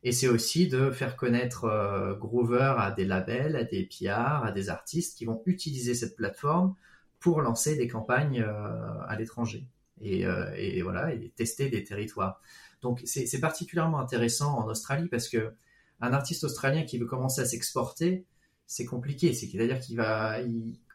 Et 0.05 0.13
c'est 0.13 0.29
aussi 0.29 0.69
de 0.69 0.93
faire 0.93 1.17
connaître 1.17 1.65
euh, 1.65 2.15
Groover 2.15 2.75
à 2.79 2.93
des 2.93 3.05
labels, 3.05 3.57
à 3.57 3.65
des 3.65 3.83
PR, 3.83 4.45
à 4.45 4.53
des 4.53 4.69
artistes 4.69 5.19
qui 5.19 5.25
vont 5.25 5.43
utiliser 5.47 5.95
cette 5.95 6.15
plateforme 6.15 6.77
pour 7.21 7.41
lancer 7.41 7.77
des 7.77 7.89
campagnes 7.89 8.43
euh, 8.43 9.01
à 9.07 9.17
l'étranger 9.17 9.67
et, 10.01 10.27
euh, 10.27 10.81
voilà 10.83 11.11
tester 11.35 11.69
des 11.69 11.85
territoires. 11.85 12.41
Donc 12.83 13.01
c'est 13.05 13.41
particulièrement 13.41 13.99
intéressant 13.99 14.59
en 14.59 14.67
Australie 14.69 15.09
parce 15.09 15.29
que 15.29 15.55
un 16.01 16.13
artiste 16.13 16.45
australien 16.45 16.85
qui 16.85 16.99
veut 16.99 17.07
commencer 17.07 17.41
à 17.41 17.47
s'exporter, 17.47 18.27
c'est 18.67 18.85
compliqué. 18.85 19.33
C'est-à-dire 19.33 19.81
qu'il 19.81 19.97
va, 19.97 20.39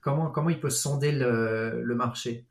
comment 0.02 0.30
comment 0.30 0.50
il 0.50 0.60
peut 0.60 0.70
sonder 0.70 1.12
le, 1.12 1.82
le 1.84 1.96
marché? 1.96 2.46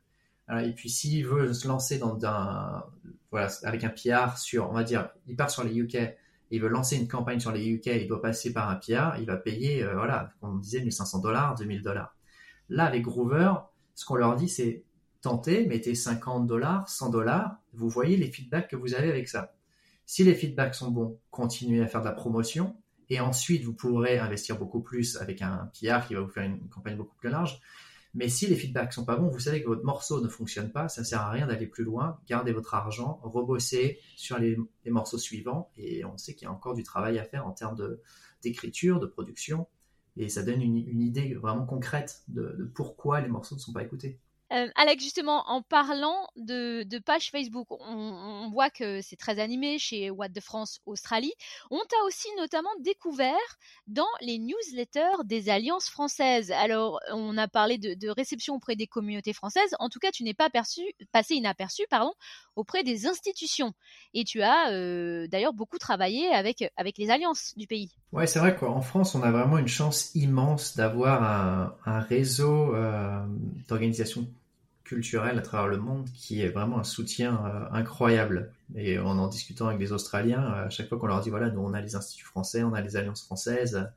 Et 0.61 0.73
puis 0.73 0.89
s'il 0.89 1.25
veut 1.25 1.53
se 1.53 1.67
lancer 1.67 1.97
dans 1.97 2.19
un 2.25 2.83
voilà 3.31 3.49
avec 3.63 3.85
un 3.85 3.89
PR 3.89 4.37
sur, 4.37 4.69
on 4.69 4.73
va 4.73 4.83
dire, 4.83 5.09
il 5.27 5.37
part 5.37 5.49
sur 5.49 5.63
les 5.63 5.73
UK 5.73 6.13
il 6.51 6.61
veut 6.61 6.67
lancer 6.67 6.97
une 6.97 7.07
campagne 7.07 7.39
sur 7.39 7.51
les 7.51 7.65
UK, 7.65 7.87
il 7.87 8.07
doit 8.07 8.21
passer 8.21 8.53
par 8.53 8.69
un 8.69 8.75
PR, 8.75 9.17
il 9.19 9.25
va 9.25 9.37
payer, 9.37 9.83
euh, 9.83 9.93
voilà, 9.93 10.29
comme 10.39 10.55
on 10.55 10.57
disait, 10.57 10.81
1500 10.81 11.19
dollars, 11.19 11.55
2000 11.55 11.81
dollars. 11.81 12.13
Là, 12.71 12.85
avec 12.85 13.03
Groover, 13.03 13.53
ce 13.95 14.05
qu'on 14.05 14.15
leur 14.15 14.37
dit, 14.37 14.47
c'est 14.47 14.85
tentez, 15.21 15.65
mettez 15.67 15.93
50 15.93 16.47
dollars, 16.47 16.87
100 16.87 17.09
dollars, 17.09 17.57
vous 17.73 17.89
voyez 17.89 18.15
les 18.15 18.31
feedbacks 18.31 18.69
que 18.69 18.77
vous 18.77 18.93
avez 18.93 19.09
avec 19.09 19.27
ça. 19.27 19.53
Si 20.05 20.23
les 20.23 20.33
feedbacks 20.33 20.73
sont 20.73 20.89
bons, 20.89 21.19
continuez 21.31 21.81
à 21.81 21.87
faire 21.87 21.99
de 21.99 22.05
la 22.05 22.13
promotion, 22.13 22.77
et 23.09 23.19
ensuite 23.19 23.65
vous 23.65 23.73
pourrez 23.73 24.19
investir 24.19 24.57
beaucoup 24.57 24.79
plus 24.79 25.17
avec 25.17 25.41
un 25.41 25.69
PR 25.73 26.07
qui 26.07 26.15
va 26.15 26.21
vous 26.21 26.29
faire 26.29 26.45
une 26.45 26.69
campagne 26.69 26.95
beaucoup 26.95 27.15
plus 27.17 27.29
large. 27.29 27.59
Mais 28.13 28.29
si 28.29 28.47
les 28.47 28.55
feedbacks 28.55 28.93
sont 28.93 29.03
pas 29.03 29.17
bons, 29.17 29.27
vous 29.27 29.39
savez 29.39 29.61
que 29.61 29.67
votre 29.67 29.83
morceau 29.83 30.21
ne 30.21 30.29
fonctionne 30.29 30.71
pas, 30.71 30.87
ça 30.87 31.03
sert 31.03 31.19
à 31.19 31.29
rien 31.29 31.47
d'aller 31.47 31.67
plus 31.67 31.83
loin. 31.83 32.19
Gardez 32.25 32.53
votre 32.53 32.73
argent, 32.73 33.19
rebossez 33.21 33.99
sur 34.15 34.39
les, 34.39 34.57
morceaux 34.85 35.17
suivants 35.17 35.69
et 35.75 36.05
on 36.05 36.17
sait 36.17 36.35
qu'il 36.35 36.45
y 36.45 36.47
a 36.47 36.53
encore 36.53 36.73
du 36.73 36.83
travail 36.83 37.19
à 37.19 37.25
faire 37.25 37.45
en 37.45 37.51
termes 37.51 37.77
d'écriture, 38.41 39.01
de, 39.01 39.07
production 39.07 39.67
et 40.17 40.29
ça 40.29 40.43
donne 40.43 40.61
une, 40.61 41.01
idée 41.01 41.33
vraiment 41.35 41.65
concrète 41.65 42.23
de 42.27 42.69
pourquoi 42.75 43.21
les 43.21 43.29
morceaux 43.29 43.55
ne 43.55 43.59
sont 43.59 43.73
pas 43.73 43.83
écoutés. 43.83 44.19
Euh, 44.51 44.67
Alex, 44.75 45.01
justement, 45.01 45.43
en 45.49 45.61
parlant 45.61 46.27
de, 46.35 46.85
page 47.05 47.31
Facebook, 47.31 47.67
on, 47.69 48.49
voit 48.51 48.69
que 48.69 49.01
c'est 49.01 49.15
très 49.15 49.39
animé 49.39 49.79
chez 49.79 50.09
What 50.09 50.29
de 50.29 50.41
France 50.41 50.81
Australie. 50.85 51.33
On 51.69 51.79
t'a 51.79 52.05
aussi 52.05 52.27
notamment 52.37 52.69
découvert 52.81 53.31
dans 53.87 54.07
les 54.19 54.39
newsletters 54.39 55.23
des 55.23 55.49
alliances 55.49 55.89
françaises. 55.89 56.51
Alors, 56.51 56.99
on 57.11 57.37
a 57.37 57.47
parlé 57.47 57.77
de, 57.77 58.09
réception 58.09 58.55
auprès 58.55 58.75
des 58.75 58.87
communautés 58.87 59.31
françaises. 59.31 59.73
En 59.79 59.87
tout 59.87 59.99
cas, 59.99 60.11
tu 60.11 60.23
n'es 60.23 60.33
pas 60.33 60.49
passé 60.49 61.35
inaperçu 61.35 61.83
pardon, 61.89 62.11
auprès 62.57 62.83
des 62.83 63.07
institutions. 63.07 63.73
Et 64.13 64.25
tu 64.25 64.41
as 64.41 64.71
euh, 64.71 65.27
d'ailleurs 65.27 65.53
beaucoup 65.53 65.77
travaillé 65.77 66.27
avec, 66.27 66.59
les 66.97 67.09
alliances 67.09 67.53
du 67.55 67.67
pays. 67.67 67.95
Ouais, 68.11 68.27
c'est 68.27 68.39
vrai 68.39 68.55
qu'en 68.55 68.81
France, 68.81 69.15
on 69.15 69.23
a 69.23 69.31
vraiment 69.31 69.57
une 69.57 69.69
chance 69.69 70.13
immense 70.13 70.75
d'avoir 70.75 71.23
un, 71.85 71.99
réseau 72.01 72.75
euh, 72.75 73.21
d'organisations 73.69 74.27
culturel 74.91 75.39
à 75.39 75.41
travers 75.41 75.69
le 75.69 75.77
monde 75.77 76.09
qui 76.13 76.41
est 76.41 76.49
vraiment 76.49 76.77
un 76.77 76.83
soutien 76.83 77.41
euh, 77.45 77.65
incroyable. 77.71 78.51
Et 78.75 78.99
en 78.99 79.17
en 79.19 79.27
discutant 79.29 79.67
avec 79.67 79.79
les 79.79 79.93
Australiens, 79.93 80.43
à 80.43 80.69
chaque 80.69 80.89
fois 80.89 80.99
qu'on 80.99 81.07
leur 81.07 81.21
dit 81.21 81.29
voilà, 81.29 81.49
nous 81.49 81.61
on 81.61 81.73
a 81.73 81.79
les 81.79 81.95
instituts 81.95 82.25
français, 82.25 82.61
on 82.63 82.73
a 82.73 82.81
les 82.81 82.97
alliances 82.97 83.23
françaises, 83.23 83.89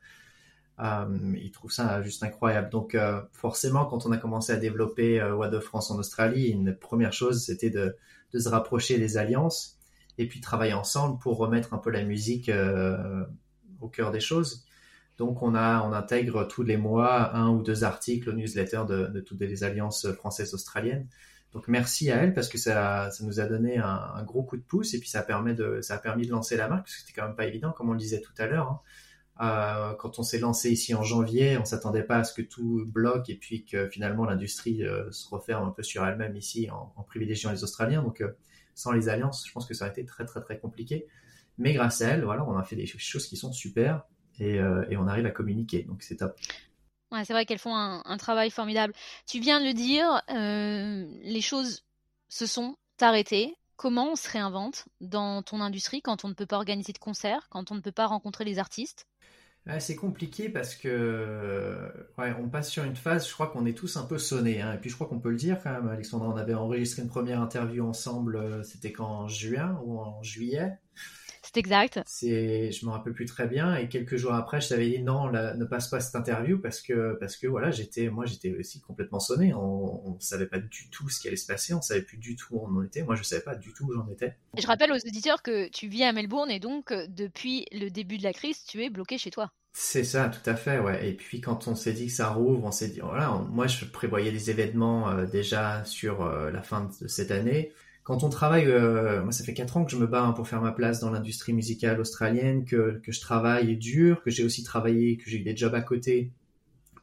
euh, 0.79 1.35
ils 1.35 1.51
trouvent 1.51 1.73
ça 1.73 2.01
juste 2.01 2.23
incroyable. 2.23 2.69
Donc 2.69 2.95
euh, 2.95 3.21
forcément, 3.33 3.85
quand 3.85 4.05
on 4.05 4.11
a 4.13 4.17
commencé 4.17 4.53
à 4.53 4.55
développer 4.55 5.21
What 5.21 5.49
de 5.49 5.59
France 5.59 5.91
en 5.91 5.97
Australie, 5.99 6.47
une 6.47 6.73
première 6.73 7.11
chose 7.11 7.43
c'était 7.43 7.69
de, 7.69 7.97
de, 8.31 8.39
se 8.39 8.47
rapprocher 8.47 8.97
des 8.97 9.17
alliances 9.17 9.77
et 10.17 10.29
puis 10.29 10.39
travailler 10.39 10.73
ensemble 10.73 11.19
pour 11.19 11.37
remettre 11.37 11.73
un 11.73 11.77
peu 11.77 11.89
la 11.89 12.03
musique 12.05 12.49
au 13.81 13.89
cœur 13.89 14.13
des 14.13 14.21
choses. 14.21 14.65
Donc 15.17 15.41
on 15.41 15.55
a, 15.55 15.81
on 15.81 15.93
intègre 15.93 16.47
tous 16.47 16.63
les 16.63 16.77
mois 16.77 17.35
un 17.35 17.49
ou 17.49 17.63
deux 17.63 17.83
articles 17.83 18.29
au 18.29 18.33
newsletter 18.33 18.83
de, 18.87 19.19
toutes 19.21 19.39
les 19.39 19.63
alliances 19.63 20.11
françaises 20.13 20.53
australiennes. 20.53 21.07
Donc 21.53 21.69
merci 21.69 22.11
à 22.11 22.17
elle 22.17 22.33
parce 22.33 22.49
que 22.49 22.57
ça, 22.57 23.09
nous 23.21 23.39
a 23.39 23.45
donné 23.45 23.77
un, 23.77 24.23
gros 24.23 24.43
coup 24.43 24.57
de 24.57 24.61
pouce 24.61 24.93
et 24.93 24.99
puis 24.99 25.07
ça 25.07 25.19
a 25.19 25.23
permis 25.23 25.55
de 25.55 26.31
lancer 26.31 26.57
la 26.57 26.67
marque 26.67 26.83
parce 26.83 26.95
que 26.95 27.01
c'était 27.01 27.13
quand 27.19 27.27
même 27.27 27.35
pas 27.35 27.45
évident 27.45 27.71
comme 27.71 27.89
on 27.89 27.93
le 27.93 27.99
disait 27.99 28.21
tout 28.21 28.33
à 28.37 28.45
l'heure. 28.45 28.69
Hein. 28.69 28.79
Euh, 29.41 29.93
quand 29.95 30.17
on 30.17 30.23
s'est 30.23 30.39
lancé 30.39 30.71
ici 30.71 30.93
en 30.95 31.03
janvier, 31.03 31.57
on 31.57 31.65
s'attendait 31.65 32.03
pas 32.03 32.19
à 32.19 32.23
ce 32.23 32.33
que 32.33 32.41
tout 32.41 32.85
bloque 32.87 33.29
et 33.29 33.35
puis 33.35 33.65
que 33.65 33.89
finalement 33.89 34.25
l'industrie 34.25 34.83
euh, 34.83 35.11
se 35.11 35.27
referme 35.27 35.67
un 35.67 35.71
peu 35.71 35.83
sur 35.83 36.05
elle-même 36.05 36.35
ici 36.37 36.69
en, 36.69 37.03
privilégiant 37.03 37.51
les 37.51 37.63
Australiens. 37.63 38.01
Donc 38.01 38.21
euh, 38.21 38.31
sans 38.75 38.91
les 38.91 39.09
alliances, 39.09 39.45
je 39.47 39.51
pense 39.51 39.65
que 39.65 39.73
ça 39.73 39.85
a 39.85 39.89
été 39.89 40.05
très 40.05 40.25
très 40.25 40.41
très 40.41 40.57
compliqué. 40.57 41.07
Mais 41.57 41.73
grâce 41.73 42.01
à 42.01 42.09
elle, 42.09 42.23
voilà, 42.23 42.45
on 42.45 42.57
a 42.57 42.63
fait 42.63 42.75
des 42.75 42.85
choses 42.85 43.27
qui 43.27 43.37
sont 43.37 43.51
super. 43.51 44.05
Euh, 44.41 44.85
et, 44.89 44.97
on 44.97 45.07
arrive 45.07 45.25
à 45.25 45.31
communiquer. 45.31 45.83
Donc 45.83 46.03
c'est 46.03 46.17
top. 46.17 46.37
Ouais, 47.11 47.23
c'est 47.23 47.33
vrai 47.33 47.45
qu'elles 47.45 47.59
font 47.59 47.75
un, 47.75 48.17
travail 48.17 48.49
formidable. 48.49 48.93
Tu 49.27 49.39
viens 49.39 49.59
de 49.59 49.65
le 49.65 49.73
dire, 49.73 50.21
euh, 50.31 51.05
les 51.21 51.41
choses 51.41 51.85
se 52.29 52.45
sont 52.45 52.77
arrêtées. 52.99 53.55
Comment 53.77 54.13
on 54.13 54.15
se 54.15 54.29
réinvente 54.29 54.85
dans 55.01 55.41
ton 55.41 55.61
industrie 55.61 56.01
quand 56.01 56.25
on 56.25 56.29
ne 56.29 56.33
peut 56.33 56.45
pas 56.45 56.55
organiser 56.55 56.93
de 56.93 56.97
concerts, 56.97 57.47
quand 57.49 57.71
on 57.71 57.75
ne 57.75 57.81
peut 57.81 57.91
pas 57.91 58.07
rencontrer 58.07 58.45
les 58.45 58.57
artistes? 58.57 59.07
C'est 59.79 59.95
compliqué 59.95 60.47
parce 60.47 60.75
que 60.75 61.91
ouais, 62.19 62.35
on 62.39 62.47
passe 62.49 62.69
sur 62.69 62.83
une 62.83 62.95
phase, 62.95 63.27
je 63.27 63.33
crois 63.33 63.47
qu'on 63.47 63.65
est 63.65 63.75
tous 63.75 63.97
un 63.97 64.03
peu 64.03 64.19
sonnés. 64.19 64.61
Hein. 64.61 64.73
Et 64.73 64.77
puis 64.77 64.91
je 64.91 64.95
crois 64.95 65.07
qu'on 65.07 65.19
peut 65.19 65.31
le 65.31 65.37
dire 65.37 65.59
quand 65.61 65.71
même, 65.71 65.87
Alexandra, 65.87 66.29
on 66.29 66.37
avait 66.37 66.53
enregistré 66.53 67.01
une 67.01 67.09
première 67.09 67.41
interview 67.41 67.83
ensemble, 67.83 68.35
euh, 68.35 68.61
c'était 68.61 68.91
qu'en 68.91 69.27
juin 69.27 69.81
ou 69.83 69.99
en 69.99 70.21
juillet? 70.21 70.77
C'est 71.55 71.61
exact. 71.61 72.01
C'est, 72.05 72.69
je 72.73 72.85
me 72.85 72.91
rappelle 72.91 73.13
plus 73.13 73.23
très 73.23 73.47
bien. 73.47 73.77
Et 73.77 73.87
quelques 73.87 74.17
jours 74.17 74.33
après, 74.33 74.59
je 74.59 74.67
t'avais 74.67 74.89
dit 74.89 75.01
non, 75.01 75.31
ne 75.31 75.63
passe 75.63 75.87
pas 75.87 76.01
cette 76.01 76.17
interview 76.17 76.59
parce 76.59 76.81
que 76.81 77.15
parce 77.17 77.37
que 77.37 77.47
voilà, 77.47 77.71
j'étais, 77.71 78.09
moi, 78.09 78.25
j'étais 78.25 78.53
aussi 78.59 78.81
complètement 78.81 79.21
sonné. 79.21 79.53
On, 79.53 80.15
ne 80.15 80.19
savait 80.19 80.47
pas 80.47 80.59
du 80.59 80.89
tout 80.89 81.07
ce 81.07 81.21
qui 81.21 81.29
allait 81.29 81.37
se 81.37 81.47
passer. 81.47 81.73
On 81.73 81.81
savait 81.81 82.01
plus 82.01 82.17
du 82.17 82.35
tout 82.35 82.55
où 82.55 82.67
on 82.67 82.75
en 82.77 82.83
était. 82.83 83.03
Moi, 83.03 83.15
je 83.15 83.23
savais 83.23 83.41
pas 83.41 83.55
du 83.55 83.71
tout 83.71 83.85
où 83.85 83.93
j'en 83.93 84.05
étais. 84.09 84.35
Je 84.57 84.67
rappelle 84.67 84.91
aux 84.91 84.95
auditeurs 84.95 85.41
que 85.43 85.69
tu 85.69 85.87
vis 85.87 86.03
à 86.03 86.11
Melbourne 86.11 86.51
et 86.51 86.59
donc 86.59 86.91
euh, 86.91 87.07
depuis 87.07 87.65
le 87.71 87.87
début 87.87 88.17
de 88.17 88.23
la 88.23 88.33
crise, 88.33 88.65
tu 88.65 88.83
es 88.83 88.89
bloqué 88.89 89.17
chez 89.17 89.31
toi. 89.31 89.49
C'est 89.71 90.03
ça, 90.03 90.27
tout 90.27 90.49
à 90.49 90.55
fait, 90.55 90.79
ouais. 90.79 91.07
Et 91.07 91.13
puis 91.13 91.39
quand 91.39 91.69
on 91.69 91.75
s'est 91.75 91.93
dit 91.93 92.07
que 92.07 92.11
ça 92.11 92.31
rouvre, 92.31 92.65
on 92.65 92.71
s'est 92.71 92.89
dit, 92.89 92.99
voilà, 92.99 93.29
moi 93.49 93.67
je 93.67 93.85
prévoyais 93.85 94.31
des 94.31 94.49
événements 94.49 95.09
euh, 95.09 95.25
déjà 95.25 95.85
sur 95.85 96.21
euh, 96.21 96.51
la 96.51 96.61
fin 96.61 96.89
de 97.01 97.07
cette 97.07 97.31
année 97.31 97.71
quand 98.05 98.23
on 98.23 98.29
travaille, 98.29 98.67
euh, 98.67 99.23
moi 99.23 99.31
ça 99.31 99.43
fait 99.43 99.55
quatre 99.55 99.77
ans 99.77 99.83
que 99.83 99.91
je 99.91 99.97
me 99.97 100.05
bats 100.05 100.31
pour 100.35 100.47
faire 100.47 100.61
ma 100.61 100.71
place 100.71 100.99
dans 100.99 101.09
l'industrie 101.09 101.53
musicale 101.53 101.99
australienne, 101.99 102.63
que, 102.63 103.01
je 103.03 103.19
travaille 103.19 103.75
dur, 103.77 104.21
que 104.21 104.29
j'ai 104.29 104.45
aussi 104.45 104.61
travaillé, 104.61 105.17
que 105.17 105.27
j'ai 105.27 105.39
eu 105.39 105.43
des 105.43 105.57
jobs 105.57 105.73
à 105.73 105.81
côté 105.81 106.31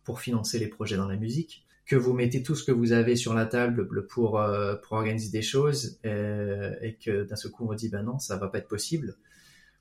pour 0.04 0.20
financer 0.20 0.60
les 0.60 0.68
projets 0.68 0.96
dans 0.96 1.08
la 1.08 1.16
musique, 1.16 1.66
que 1.86 1.96
vous 1.96 2.12
mettez 2.12 2.44
tout 2.44 2.54
ce 2.54 2.62
que 2.62 2.70
vous 2.70 2.92
avez 2.92 3.16
sur 3.16 3.34
la 3.34 3.46
table 3.46 4.06
pour, 4.06 4.38
euh, 4.38 4.76
pour 4.76 4.92
organiser 4.92 5.32
des 5.32 5.42
choses 5.42 5.98
euh, 6.06 6.76
et 6.82 6.94
que 6.94 7.24
d'un 7.24 7.34
seul 7.34 7.50
coup 7.50 7.66
on 7.68 7.74
dit 7.74 7.88
ben 7.88 8.04
non 8.04 8.20
ça 8.20 8.36
va 8.36 8.46
pas 8.46 8.58
être 8.58 8.68
possible, 8.68 9.16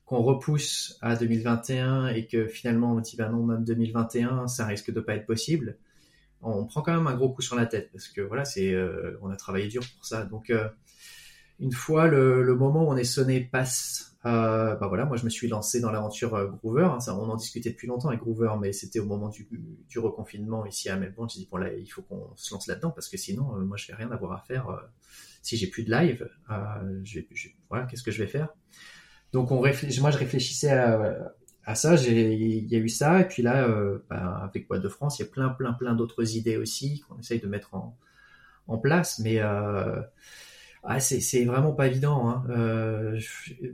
qu'on 0.04 0.22
repousse 0.22 0.98
à 1.02 1.14
2021 1.14 2.08
et 2.08 2.26
que 2.26 2.48
finalement 2.48 2.94
on 2.94 3.00
dit 3.00 3.14
ben 3.14 3.30
non 3.30 3.46
même 3.46 3.62
2021 3.62 4.48
ça 4.48 4.66
risque 4.66 4.92
de 4.92 4.98
pas 4.98 5.14
être 5.14 5.26
possible, 5.26 5.78
on 6.40 6.66
prend 6.66 6.82
quand 6.82 6.96
même 6.96 7.06
un 7.06 7.14
gros 7.14 7.30
coup 7.30 7.42
sur 7.42 7.54
la 7.54 7.66
tête 7.66 7.92
parce 7.92 8.08
que 8.08 8.22
voilà 8.22 8.44
c'est 8.44 8.76
on 9.20 9.30
a 9.30 9.36
travaillé 9.36 9.68
dur 9.68 9.84
pour 9.96 10.04
ça. 10.04 10.24
Donc 10.24 10.50
une 11.60 11.72
fois 11.72 12.08
le, 12.08 12.54
moment 12.54 12.84
où 12.84 12.88
on 12.88 12.96
est 12.96 13.04
sonné 13.04 13.40
passe, 13.40 14.16
euh, 14.24 14.76
bah 14.76 14.86
voilà, 14.88 15.04
moi 15.04 15.16
je 15.16 15.24
me 15.24 15.30
suis 15.30 15.48
lancé 15.48 15.80
dans 15.80 15.90
l'aventure 15.90 16.34
euh, 16.34 16.46
Groover. 16.46 16.84
Hein, 16.84 16.98
on 17.08 17.28
en 17.28 17.36
discutait 17.36 17.70
depuis 17.70 17.86
longtemps 17.86 18.08
avec 18.08 18.20
Groover, 18.20 18.52
mais 18.60 18.72
c'était 18.72 19.00
au 19.00 19.06
moment 19.06 19.28
du, 19.28 19.46
reconfinement 19.98 20.64
ici 20.66 20.88
à 20.88 20.96
Melbourne. 20.96 21.28
J'ai 21.30 21.40
dit 21.40 21.48
bon 21.50 21.58
là, 21.58 21.72
il 21.72 21.86
faut 21.86 22.02
qu'on 22.02 22.30
se 22.36 22.52
lance 22.52 22.66
là-dedans 22.66 22.90
parce 22.90 23.08
que 23.08 23.16
sinon, 23.16 23.56
euh, 23.56 23.60
moi 23.60 23.76
je 23.76 23.86
vais 23.88 23.94
rien 23.94 24.10
avoir 24.10 24.32
à 24.32 24.40
faire. 24.40 24.66
si 25.42 25.56
j'ai 25.56 25.66
plus 25.66 25.84
de 25.84 25.90
live, 25.90 26.28
voilà, 27.68 27.86
qu'est-ce 27.86 28.02
que 28.02 28.10
je 28.10 28.22
vais 28.22 28.28
faire? 28.28 28.48
Donc 29.32 29.50
on 29.50 29.60
moi 29.60 29.70
je 30.10 30.18
réfléchissais 30.18 30.70
à, 30.70 31.32
à 31.64 31.74
ça, 31.74 31.94
il 31.94 32.70
y 32.70 32.74
a 32.74 32.78
eu 32.78 32.88
ça, 32.88 33.20
et 33.20 33.28
puis 33.28 33.42
là, 33.42 33.68
bah, 34.10 34.40
avec 34.42 34.68
Boîte 34.68 34.82
de 34.82 34.88
France, 34.88 35.18
il 35.18 35.22
y 35.22 35.24
a 35.24 35.28
plein, 35.28 35.48
plein, 35.48 35.72
plein 35.72 35.94
d'autres 35.94 36.36
idées 36.36 36.56
aussi 36.56 37.00
qu'on 37.00 37.18
essaye 37.18 37.40
de 37.40 37.46
mettre 37.46 37.74
en, 37.74 37.96
en 38.66 38.78
place, 38.78 39.20
mais 39.20 39.40
ah, 40.84 40.98
c'est 40.98 41.44
vraiment 41.44 41.72
pas 41.72 41.86
évident. 41.86 42.28
Hein. 42.28 42.44
Euh, 42.50 43.20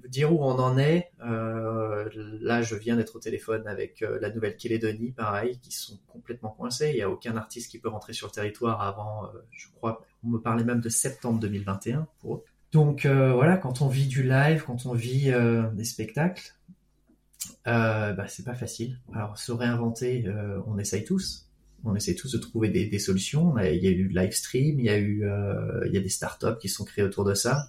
dire 0.09 0.31
où 0.31 0.45
on 0.45 0.59
en 0.59 0.77
est, 0.77 1.11
euh, 1.25 2.07
là 2.43 2.61
je 2.61 2.75
viens 2.75 2.97
d'être 2.97 3.17
au 3.17 3.19
téléphone 3.19 3.67
avec 3.67 4.03
euh, 4.03 4.19
la 4.21 4.31
Nouvelle-Calédonie, 4.31 5.13
pareil, 5.13 5.59
qui 5.61 5.73
sont 5.73 5.99
complètement 6.07 6.51
coincés. 6.51 6.91
Il 6.91 6.97
n'y 6.97 7.03
a 7.03 7.09
aucun 7.09 7.37
artiste 7.39 7.71
qui 7.71 7.79
peut 7.79 7.89
rentrer 7.89 8.13
sur 8.13 8.27
le 8.27 8.33
territoire 8.33 8.83
avant, 8.83 9.23
je 9.51 9.69
crois, 9.77 10.05
on 10.23 10.29
me 10.29 10.39
parlait 10.39 10.65
même 10.65 10.81
de 10.81 10.89
septembre 10.91 11.41
2021 11.41 12.07
pour 12.21 12.37
eux. 12.37 12.45
Donc 12.73 13.07
voilà, 13.07 13.57
quand 13.57 13.81
on 13.81 13.89
vit 13.89 14.07
du 14.07 14.23
live, 14.23 14.65
quand 14.67 14.85
on 14.85 14.93
vit 14.93 15.33
des 15.73 15.85
spectacles, 15.85 16.53
bah, 17.65 18.29
c'est 18.29 18.45
pas 18.45 18.55
facile. 18.55 19.01
Alors 19.15 19.39
se 19.39 19.51
réinventer, 19.51 20.27
on 20.67 20.77
essaye 20.77 21.05
tous, 21.05 21.48
on 21.85 21.95
essaie 21.95 22.15
tous 22.15 22.33
de 22.33 22.39
trouver 22.39 22.69
des, 22.69 22.99
solutions. 22.99 23.59
Il 23.59 23.83
y 23.83 23.89
a 23.89 23.91
eu 23.91 24.09
live 24.09 24.33
stream, 24.33 24.81
il 24.81 24.87
y 24.87 24.91
a 24.91 24.99
eu, 24.99 25.25
euh, 25.25 25.87
il 25.87 25.95
y 25.95 25.97
a 25.97 26.01
des 26.01 26.09
startups 26.09 26.59
qui 26.61 26.69
sont 26.69 26.85
créées 26.85 27.05
autour 27.05 27.25
de 27.25 27.35
ça. 27.35 27.69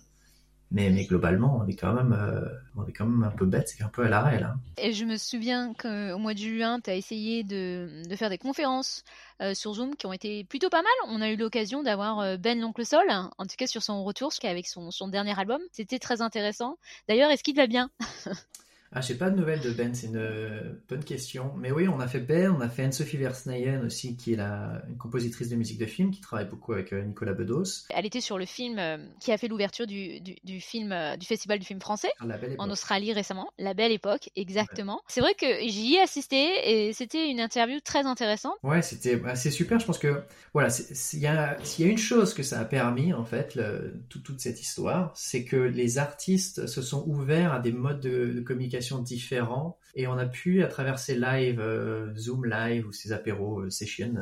Mais, 0.72 0.91
globalement, 1.06 1.60
on 1.63 1.67
est 1.67 1.76
quand 1.76 1.93
même, 1.93 2.13
euh, 2.13 2.48
on 2.76 2.86
est 2.86 2.91
quand 2.91 3.08
même 3.08 3.24
un 3.24 3.32
peu 3.32 3.48
bête, 3.48 3.69
c'est 3.69 3.84
un 3.84 3.88
peu 3.88 4.06
à 4.06 4.10
l'arrêt 4.10 4.39
là. 4.39 4.56
Et 4.78 4.93
je 4.93 5.04
me 5.04 5.17
souviens 5.17 5.74
qu'au 5.74 6.19
mois 6.19 6.36
de 6.36 6.39
juin, 6.39 6.80
tu 6.80 6.91
as 6.91 6.95
essayé 6.95 7.43
de, 7.43 8.04
faire 8.15 8.30
des 8.30 8.38
conférences 8.38 9.04
euh, 9.41 9.56
sur 9.56 9.74
Zoom 9.74 9.95
qui 9.95 10.06
ont 10.06 10.13
été 10.13 10.43
plutôt 10.43 10.69
pas 10.69 10.84
mal. 10.84 10.91
On 11.08 11.22
a 11.22 11.32
eu 11.32 11.38
l'occasion 11.38 11.82
d'avoir 11.82 12.38
Ben 12.38 12.60
l'oncle 12.60 12.86
Sol, 12.86 13.08
en 13.10 13.45
tout 13.45 13.56
cas 13.58 13.65
sur 13.65 13.82
son 13.82 14.04
retour 14.04 14.32
avec 14.43 14.67
son, 14.67 14.91
son 14.91 15.08
dernier 15.08 15.38
album. 15.39 15.62
C'était 15.72 15.98
très 15.98 16.22
intéressant. 16.22 16.78
D'ailleurs, 17.08 17.32
est-ce 17.32 17.43
qu'il 17.43 17.56
va 17.56 17.65
bien? 17.65 17.89
Ah, 18.91 19.02
j'ai 19.02 19.13
pas 19.13 19.30
de 19.30 19.36
nouvelles 19.36 19.62
de 19.62 19.69
Ben, 19.69 19.93
c'est 19.93 20.08
une 20.08 20.17
euh, 20.17 20.73
bonne 20.89 21.04
question. 21.04 21.54
Mais 21.58 21.71
oui, 21.71 21.88
on 21.88 21.99
a 21.99 22.08
fait 22.08 22.19
Ben, 22.19 22.52
on 22.52 22.60
a 22.60 22.69
fait 22.69 22.84
Anne-Sophie 22.84 23.17
Versneyen 23.17 23.86
aussi, 23.86 24.17
qui 24.17 24.34
est 24.34 24.36
la, 24.36 24.82
une 24.89 24.97
compositrice 24.97 25.49
de 25.49 25.56
musique 25.56 25.78
de 25.78 25.86
film, 25.86 26.10
qui 26.10 26.21
travaille 26.21 26.47
beaucoup 26.47 26.73
avec 26.73 26.91
euh, 26.91 27.04
Nicolas 27.04 27.34
Bedos. 27.34 27.86
Elle 27.91 28.08
était 28.08 28.21
sur 28.21 28.39
le 28.39 28.45
film 28.45 28.80
euh, 28.80 28.97
qui 29.19 29.32
a 29.32 29.38
fait 29.38 29.47
l'ouverture 29.47 29.86
du, 29.86 30.21
du, 30.21 30.60
film, 30.60 30.95
du 31.19 31.28
Festival 31.28 31.60
du 31.60 31.65
film 31.65 31.80
français 31.80 32.10
en 32.58 32.69
Australie 32.71 33.13
récemment. 33.13 33.52
La 33.60 33.75
Belle 33.75 33.91
Époque, 33.91 34.32
exactement. 34.36 35.02
C'est 35.08 35.21
vrai 35.21 35.36
que 35.36 35.45
j'y 35.67 35.95
ai 35.95 36.02
assisté 36.02 36.47
et 36.65 36.93
c'était 36.93 37.30
une 37.30 37.39
interview 37.39 37.80
très 37.82 38.06
intéressante. 38.06 38.56
Ouais, 38.63 38.82
c'était 38.82 39.17
bah, 39.17 39.36
c'est 39.36 39.52
super. 39.52 39.80
Je 39.80 39.86
pense 39.86 39.99
que 39.99 40.23
voilà, 40.54 40.71
s'il 40.71 41.19
y, 41.19 41.28
a, 41.28 41.58
y 41.78 41.84
a 41.84 41.88
une 41.88 41.97
chose 41.97 42.34
que 42.34 42.41
ça 42.41 42.60
a 42.60 42.65
permis, 42.65 43.13
en 43.13 43.23
fait, 43.23 43.54
le, 43.54 44.02
toute 44.10 44.39
cette 44.39 44.62
histoire, 44.62 45.12
c'est 45.15 45.45
que 45.45 45.58
les 45.58 45.99
artistes 45.99 46.65
se 46.65 46.82
sont 46.82 47.04
ouverts 47.08 47.54
à 47.54 47.60
des 47.60 47.71
modes 47.71 47.99
de 47.99 48.41
communication 48.41 48.79
différents 49.00 49.78
et 49.96 50.08
on 50.08 50.18
a 50.18 50.26
pu 50.26 50.63
à 50.63 50.68
travers 50.68 51.00
ces 51.00 51.15
lives, 51.15 51.60
euh, 51.60 52.13
Zoom 52.15 52.46
live 52.46 52.88
ou 52.88 52.92
ces 52.92 53.12
apéros 53.12 53.62
euh, 53.62 53.70
sessions, 53.70 54.15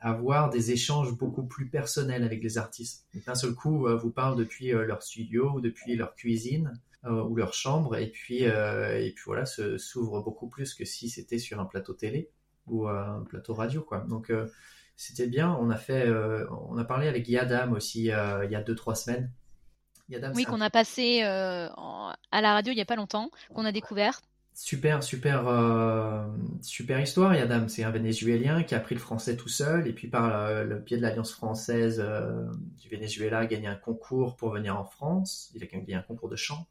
avoir 0.00 0.50
des 0.50 0.70
échanges 0.70 1.16
beaucoup 1.16 1.44
plus 1.44 1.68
personnels 1.68 2.24
avec 2.24 2.42
les 2.42 2.58
artistes. 2.58 3.06
D'un 3.26 3.34
seul 3.34 3.54
coup, 3.54 3.86
euh, 3.86 3.96
vous 3.96 4.10
parlent 4.10 4.36
depuis 4.36 4.70
leur 4.70 5.02
studio 5.02 5.52
ou 5.54 5.60
depuis 5.60 5.96
leur 5.96 6.14
cuisine 6.14 6.80
ou 7.06 7.36
leur 7.36 7.52
chambre 7.52 7.96
et 7.96 8.06
puis 8.10 8.44
et 8.44 9.12
puis 9.14 9.24
voilà, 9.26 9.44
s'ouvre 9.44 10.22
beaucoup 10.22 10.48
plus 10.48 10.72
que 10.72 10.86
si 10.86 11.10
c'était 11.10 11.38
sur 11.38 11.60
un 11.60 11.66
plateau 11.66 11.92
télé 11.92 12.30
ou 12.66 12.88
un 12.88 13.22
plateau 13.28 13.52
radio 13.52 13.82
quoi. 13.82 14.06
Donc 14.08 14.32
c'était 14.96 15.26
bien. 15.26 15.54
On 15.60 15.68
a 15.68 15.76
fait, 15.76 16.10
on 16.50 16.78
a 16.78 16.84
parlé 16.84 17.06
avec 17.06 17.28
Yadam 17.28 17.74
aussi 17.74 18.04
il 18.04 18.06
y 18.06 18.54
a 18.54 18.62
deux 18.62 18.74
trois 18.74 18.94
semaines 18.94 19.30
oui, 20.34 20.44
qu'on 20.44 20.60
a 20.60 20.70
passé 20.70 21.20
euh, 21.22 21.68
à 21.68 22.40
la 22.40 22.52
radio 22.52 22.72
il 22.72 22.76
n'y 22.76 22.82
a 22.82 22.86
pas 22.86 22.96
longtemps, 22.96 23.30
qu'on 23.54 23.64
a 23.64 23.72
découvert. 23.72 24.20
Super, 24.56 25.02
super, 25.02 25.48
euh, 25.48 26.26
super 26.62 27.00
histoire. 27.00 27.34
Yadam, 27.34 27.68
c'est 27.68 27.82
un 27.82 27.90
Vénézuélien 27.90 28.62
qui 28.62 28.74
a 28.74 28.78
appris 28.78 28.94
le 28.94 29.00
français 29.00 29.36
tout 29.36 29.48
seul 29.48 29.88
et 29.88 29.92
puis 29.92 30.06
par 30.06 30.32
euh, 30.32 30.62
le 30.62 30.78
biais 30.78 30.96
de 30.96 31.02
l'Alliance 31.02 31.32
française 31.32 32.04
du 32.80 32.88
Venezuela 32.88 33.38
a 33.40 33.46
gagné 33.46 33.66
un 33.66 33.74
concours 33.74 34.36
pour 34.36 34.50
venir 34.50 34.78
en 34.78 34.84
France. 34.84 35.50
Il 35.54 35.62
a 35.64 35.66
gagné 35.66 35.94
un 35.94 36.02
concours 36.02 36.28
de 36.28 36.36
chant 36.36 36.68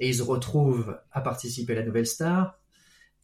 et 0.00 0.08
il 0.08 0.14
se 0.14 0.22
retrouve 0.22 0.98
à 1.12 1.20
participer 1.20 1.74
à 1.74 1.76
la 1.76 1.86
Nouvelle 1.86 2.06
Star. 2.06 2.58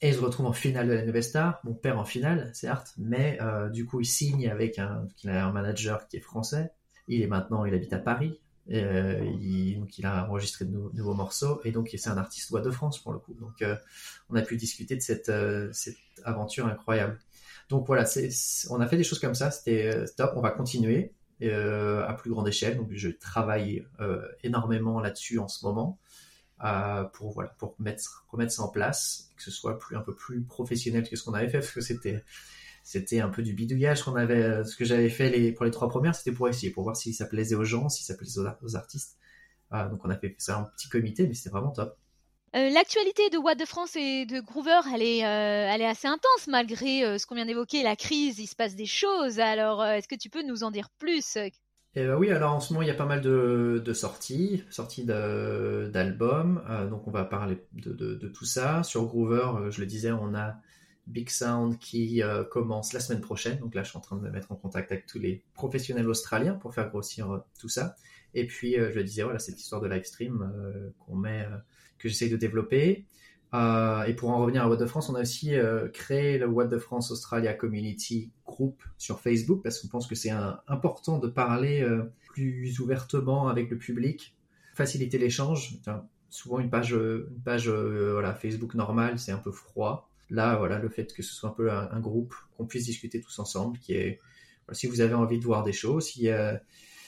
Et 0.02 0.08
il 0.08 0.14
se 0.14 0.20
retrouve 0.20 0.46
en 0.46 0.54
finale 0.54 0.88
de 0.88 0.94
la 0.94 1.04
Nouvelle 1.04 1.24
Star, 1.24 1.60
mon 1.64 1.74
père 1.74 1.98
en 1.98 2.06
finale, 2.06 2.50
certes, 2.54 2.94
mais 2.96 3.38
du 3.70 3.84
coup 3.84 4.00
il 4.00 4.06
signe 4.06 4.48
avec 4.48 4.78
un, 4.78 5.06
un 5.24 5.52
manager 5.52 6.06
qui 6.08 6.16
est 6.16 6.20
français. 6.20 6.72
Il 7.08 7.20
est 7.22 7.26
maintenant, 7.26 7.64
il 7.64 7.74
habite 7.74 7.92
à 7.92 7.98
Paris, 7.98 8.38
euh, 8.72 9.24
il, 9.40 10.06
a 10.06 10.28
enregistré 10.28 10.64
de 10.64 10.70
nouveaux 10.70 11.14
morceaux 11.14 11.60
et 11.64 11.72
donc 11.72 11.90
c'est 11.96 12.08
un 12.08 12.16
artiste 12.16 12.50
voix 12.50 12.60
de 12.60 12.70
France 12.70 13.02
pour 13.02 13.12
le 13.12 13.18
coup. 13.18 13.34
Donc 13.34 13.62
euh, 13.62 13.76
on 14.28 14.36
a 14.36 14.42
pu 14.42 14.56
discuter 14.56 14.94
de 14.94 15.00
cette, 15.00 15.28
euh, 15.28 15.68
cette 15.72 15.96
aventure 16.24 16.66
incroyable. 16.66 17.18
Donc 17.68 17.86
voilà, 17.86 18.04
on 18.70 18.80
a 18.80 18.86
fait 18.86 18.96
des 18.96 19.04
choses 19.04 19.18
comme 19.18 19.34
ça, 19.34 19.50
c'était 19.50 20.04
top. 20.16 20.32
On 20.36 20.40
va 20.40 20.50
continuer 20.50 21.12
à 21.42 22.14
plus 22.14 22.30
grande 22.30 22.48
échelle. 22.48 22.76
Donc 22.76 22.88
je 22.90 23.08
travaille 23.08 23.86
énormément 24.42 25.00
là-dessus 25.00 25.38
en 25.38 25.46
ce 25.46 25.64
moment 25.64 25.98
pour 27.12 27.30
voilà 27.30 27.50
pour 27.58 27.76
mettre 27.78 28.26
remettre 28.28 28.52
ça 28.52 28.62
en 28.62 28.68
place, 28.68 29.30
que 29.36 29.44
ce 29.44 29.52
soit 29.52 29.78
plus 29.78 29.96
un 29.96 30.00
peu 30.00 30.16
plus 30.16 30.42
professionnel 30.42 31.08
que 31.08 31.14
ce 31.14 31.22
qu'on 31.22 31.34
avait 31.34 31.48
fait 31.48 31.60
parce 31.60 31.70
que 31.70 31.80
c'était 31.80 32.24
c'était 32.82 33.20
un 33.20 33.28
peu 33.28 33.42
du 33.42 33.52
bidouillage 33.52 34.02
qu'on 34.02 34.16
avait. 34.16 34.42
Euh, 34.42 34.64
ce 34.64 34.76
que 34.76 34.84
j'avais 34.84 35.08
fait 35.08 35.30
les, 35.30 35.52
pour 35.52 35.64
les 35.64 35.70
trois 35.70 35.88
premières, 35.88 36.14
c'était 36.14 36.32
pour 36.32 36.48
essayer, 36.48 36.72
pour 36.72 36.84
voir 36.84 36.96
si 36.96 37.12
ça 37.12 37.26
plaisait 37.26 37.54
aux 37.54 37.64
gens, 37.64 37.88
si 37.88 38.04
ça 38.04 38.14
plaisait 38.14 38.40
aux, 38.62 38.76
artistes. 38.76 39.18
donc 39.72 40.04
on 40.04 40.10
a 40.10 40.16
fait 40.16 40.34
ça 40.38 40.58
en 40.58 40.64
petit 40.64 40.88
comité, 40.88 41.26
mais 41.26 41.34
c'était 41.34 41.50
vraiment 41.50 41.70
top. 41.70 41.96
Euh, 42.56 42.68
l'actualité 42.70 43.30
de 43.30 43.38
What 43.38 43.54
de 43.54 43.64
France 43.64 43.94
et 43.94 44.26
de 44.26 44.40
Groover, 44.40 44.80
elle 44.92 45.02
est, 45.02 45.24
euh, 45.24 45.72
elle 45.72 45.82
est 45.82 45.86
assez 45.86 46.08
intense 46.08 46.48
malgré 46.48 47.16
ce 47.16 47.24
qu'on 47.26 47.36
vient 47.36 47.46
d'évoquer, 47.46 47.84
la 47.84 47.94
crise, 47.94 48.40
il 48.40 48.48
se 48.48 48.56
passe 48.56 48.74
des 48.74 48.86
choses. 48.86 49.38
Alors, 49.38 49.84
est-ce 49.84 50.08
que 50.08 50.16
tu 50.16 50.30
peux 50.30 50.42
nous 50.42 50.64
en 50.64 50.70
dire 50.70 50.88
plus 50.98 51.38
eh 51.96 52.06
ben 52.06 52.14
oui, 52.14 52.30
alors 52.30 52.52
en 52.52 52.60
ce 52.60 52.72
moment 52.72 52.82
il 52.82 52.86
y 52.86 52.92
a 52.92 52.94
pas 52.94 53.04
mal 53.04 53.20
de, 53.20 53.82
de 53.84 53.92
sorties, 53.92 54.62
sorties 54.70 55.02
d'albums, 55.02 56.62
donc 56.88 57.08
on 57.08 57.10
va 57.10 57.24
parler 57.24 57.58
de, 57.72 57.92
de, 57.92 58.14
de, 58.14 58.28
tout 58.28 58.44
ça. 58.44 58.84
Sur 58.84 59.06
Groover, 59.06 59.72
je 59.72 59.80
le 59.80 59.86
disais, 59.86 60.12
on 60.12 60.32
a 60.36 60.54
Big 61.06 61.28
Sound 61.28 61.78
qui 61.78 62.22
euh, 62.22 62.44
commence 62.44 62.92
la 62.92 63.00
semaine 63.00 63.20
prochaine. 63.20 63.58
Donc 63.58 63.74
là, 63.74 63.82
je 63.82 63.90
suis 63.90 63.98
en 63.98 64.00
train 64.00 64.16
de 64.16 64.22
me 64.22 64.30
mettre 64.30 64.52
en 64.52 64.56
contact 64.56 64.92
avec 64.92 65.06
tous 65.06 65.18
les 65.18 65.42
professionnels 65.54 66.08
australiens 66.08 66.54
pour 66.54 66.74
faire 66.74 66.88
grossir 66.88 67.30
euh, 67.30 67.38
tout 67.58 67.68
ça. 67.68 67.96
Et 68.34 68.46
puis, 68.46 68.78
euh, 68.78 68.92
je 68.94 69.00
disais, 69.00 69.22
voilà, 69.22 69.38
cette 69.38 69.60
histoire 69.60 69.80
de 69.80 69.88
live 69.88 70.04
stream 70.04 70.52
qu'on 71.00 71.16
met, 71.16 71.46
que 71.98 72.08
j'essaye 72.08 72.30
de 72.30 72.36
développer. 72.36 73.06
et 73.52 74.14
pour 74.14 74.30
en 74.30 74.38
revenir 74.38 74.62
à 74.62 74.68
What 74.68 74.76
de 74.76 74.86
France, 74.86 75.08
on 75.08 75.16
a 75.16 75.22
aussi 75.22 75.52
créé 75.92 76.38
le 76.38 76.46
What 76.46 76.66
de 76.66 76.78
France 76.78 77.10
Australia 77.10 77.52
Community 77.54 78.30
Group 78.46 78.82
sur 78.96 79.20
Facebook 79.20 79.62
parce 79.64 79.80
qu'on 79.80 79.88
pense 79.88 80.06
que 80.06 80.14
c'est 80.14 80.30
important 80.68 81.18
de 81.18 81.26
parler 81.26 81.84
plus 82.28 82.78
ouvertement 82.78 83.48
avec 83.48 83.68
le 83.70 83.78
public, 83.78 84.36
faciliter 84.74 85.18
l'échange. 85.18 85.80
souvent 86.28 86.60
une 86.60 86.70
page, 86.70 86.94
Facebook 88.40 88.74
normale, 88.74 89.18
c'est 89.18 89.32
un 89.32 89.38
peu 89.38 89.50
froid 89.50 90.09
là, 90.30 90.56
voilà, 90.56 90.78
le 90.78 90.88
fait 90.88 91.12
que 91.12 91.22
ce 91.22 91.34
soit 91.34 91.50
un 91.50 91.52
peu 91.52 91.70
un, 91.70 92.00
groupe, 92.00 92.34
qu'on 92.56 92.66
puisse 92.66 92.86
discuter 92.86 93.20
tous 93.20 93.38
ensemble, 93.38 93.78
qui 93.78 93.94
est, 93.94 94.18
si 94.72 94.86
vous 94.86 95.00
avez 95.00 95.14
envie 95.14 95.38
de 95.38 95.44
voir 95.44 95.64
des 95.64 95.72
choses, 95.72 96.06
s'il 96.06 96.22
y 96.22 96.30
a, 96.30 96.62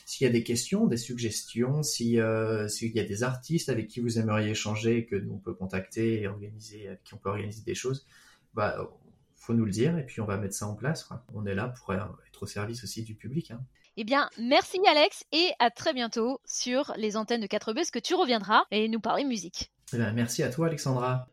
s'il 0.04 0.26
y 0.26 0.28
a 0.28 0.32
des 0.32 0.42
questions, 0.42 0.86
des 0.86 0.96
suggestions, 0.96 1.80
euh, 2.00 2.68
s'il 2.68 2.92
y 2.92 3.00
a 3.00 3.04
des 3.04 3.22
artistes 3.22 3.68
avec 3.68 3.88
qui 3.88 4.00
vous 4.00 4.18
aimeriez 4.18 4.50
échanger, 4.50 5.06
que 5.06 5.16
nous 5.16 5.34
on 5.34 5.38
peut 5.38 5.54
contacter 5.54 6.22
et 6.22 6.26
organiser, 6.26 6.88
avec 6.88 7.04
qui 7.04 7.14
on 7.14 7.18
peut 7.18 7.30
organiser 7.30 7.62
des 7.62 7.74
choses, 7.74 8.06
bah, 8.54 8.90
faut 9.36 9.54
nous 9.54 9.64
le 9.64 9.70
dire 9.70 9.98
et 9.98 10.06
puis 10.06 10.20
on 10.20 10.26
va 10.26 10.36
mettre 10.36 10.54
ça 10.54 10.66
en 10.66 10.74
place. 10.74 11.08
On 11.34 11.46
est 11.46 11.54
là 11.54 11.68
pour 11.68 11.92
être 11.94 12.42
au 12.42 12.46
service 12.46 12.84
aussi 12.84 13.02
du 13.02 13.14
public. 13.14 13.50
Hein. 13.50 13.60
Eh 13.96 14.04
bien, 14.04 14.30
merci 14.38 14.78
Alex 14.88 15.24
et 15.32 15.50
à 15.58 15.70
très 15.70 15.92
bientôt 15.92 16.40
sur 16.44 16.92
les 16.96 17.16
antennes 17.16 17.40
de 17.40 17.46
4B, 17.46 17.90
que 17.90 17.98
tu 17.98 18.14
reviendras 18.14 18.64
et 18.70 18.88
nous 18.88 19.00
parler 19.00 19.24
musique. 19.24 19.70
Eh 19.92 19.98
bien, 19.98 20.12
merci 20.12 20.42
à 20.42 20.50
toi 20.50 20.68
Alexandra. 20.68 21.31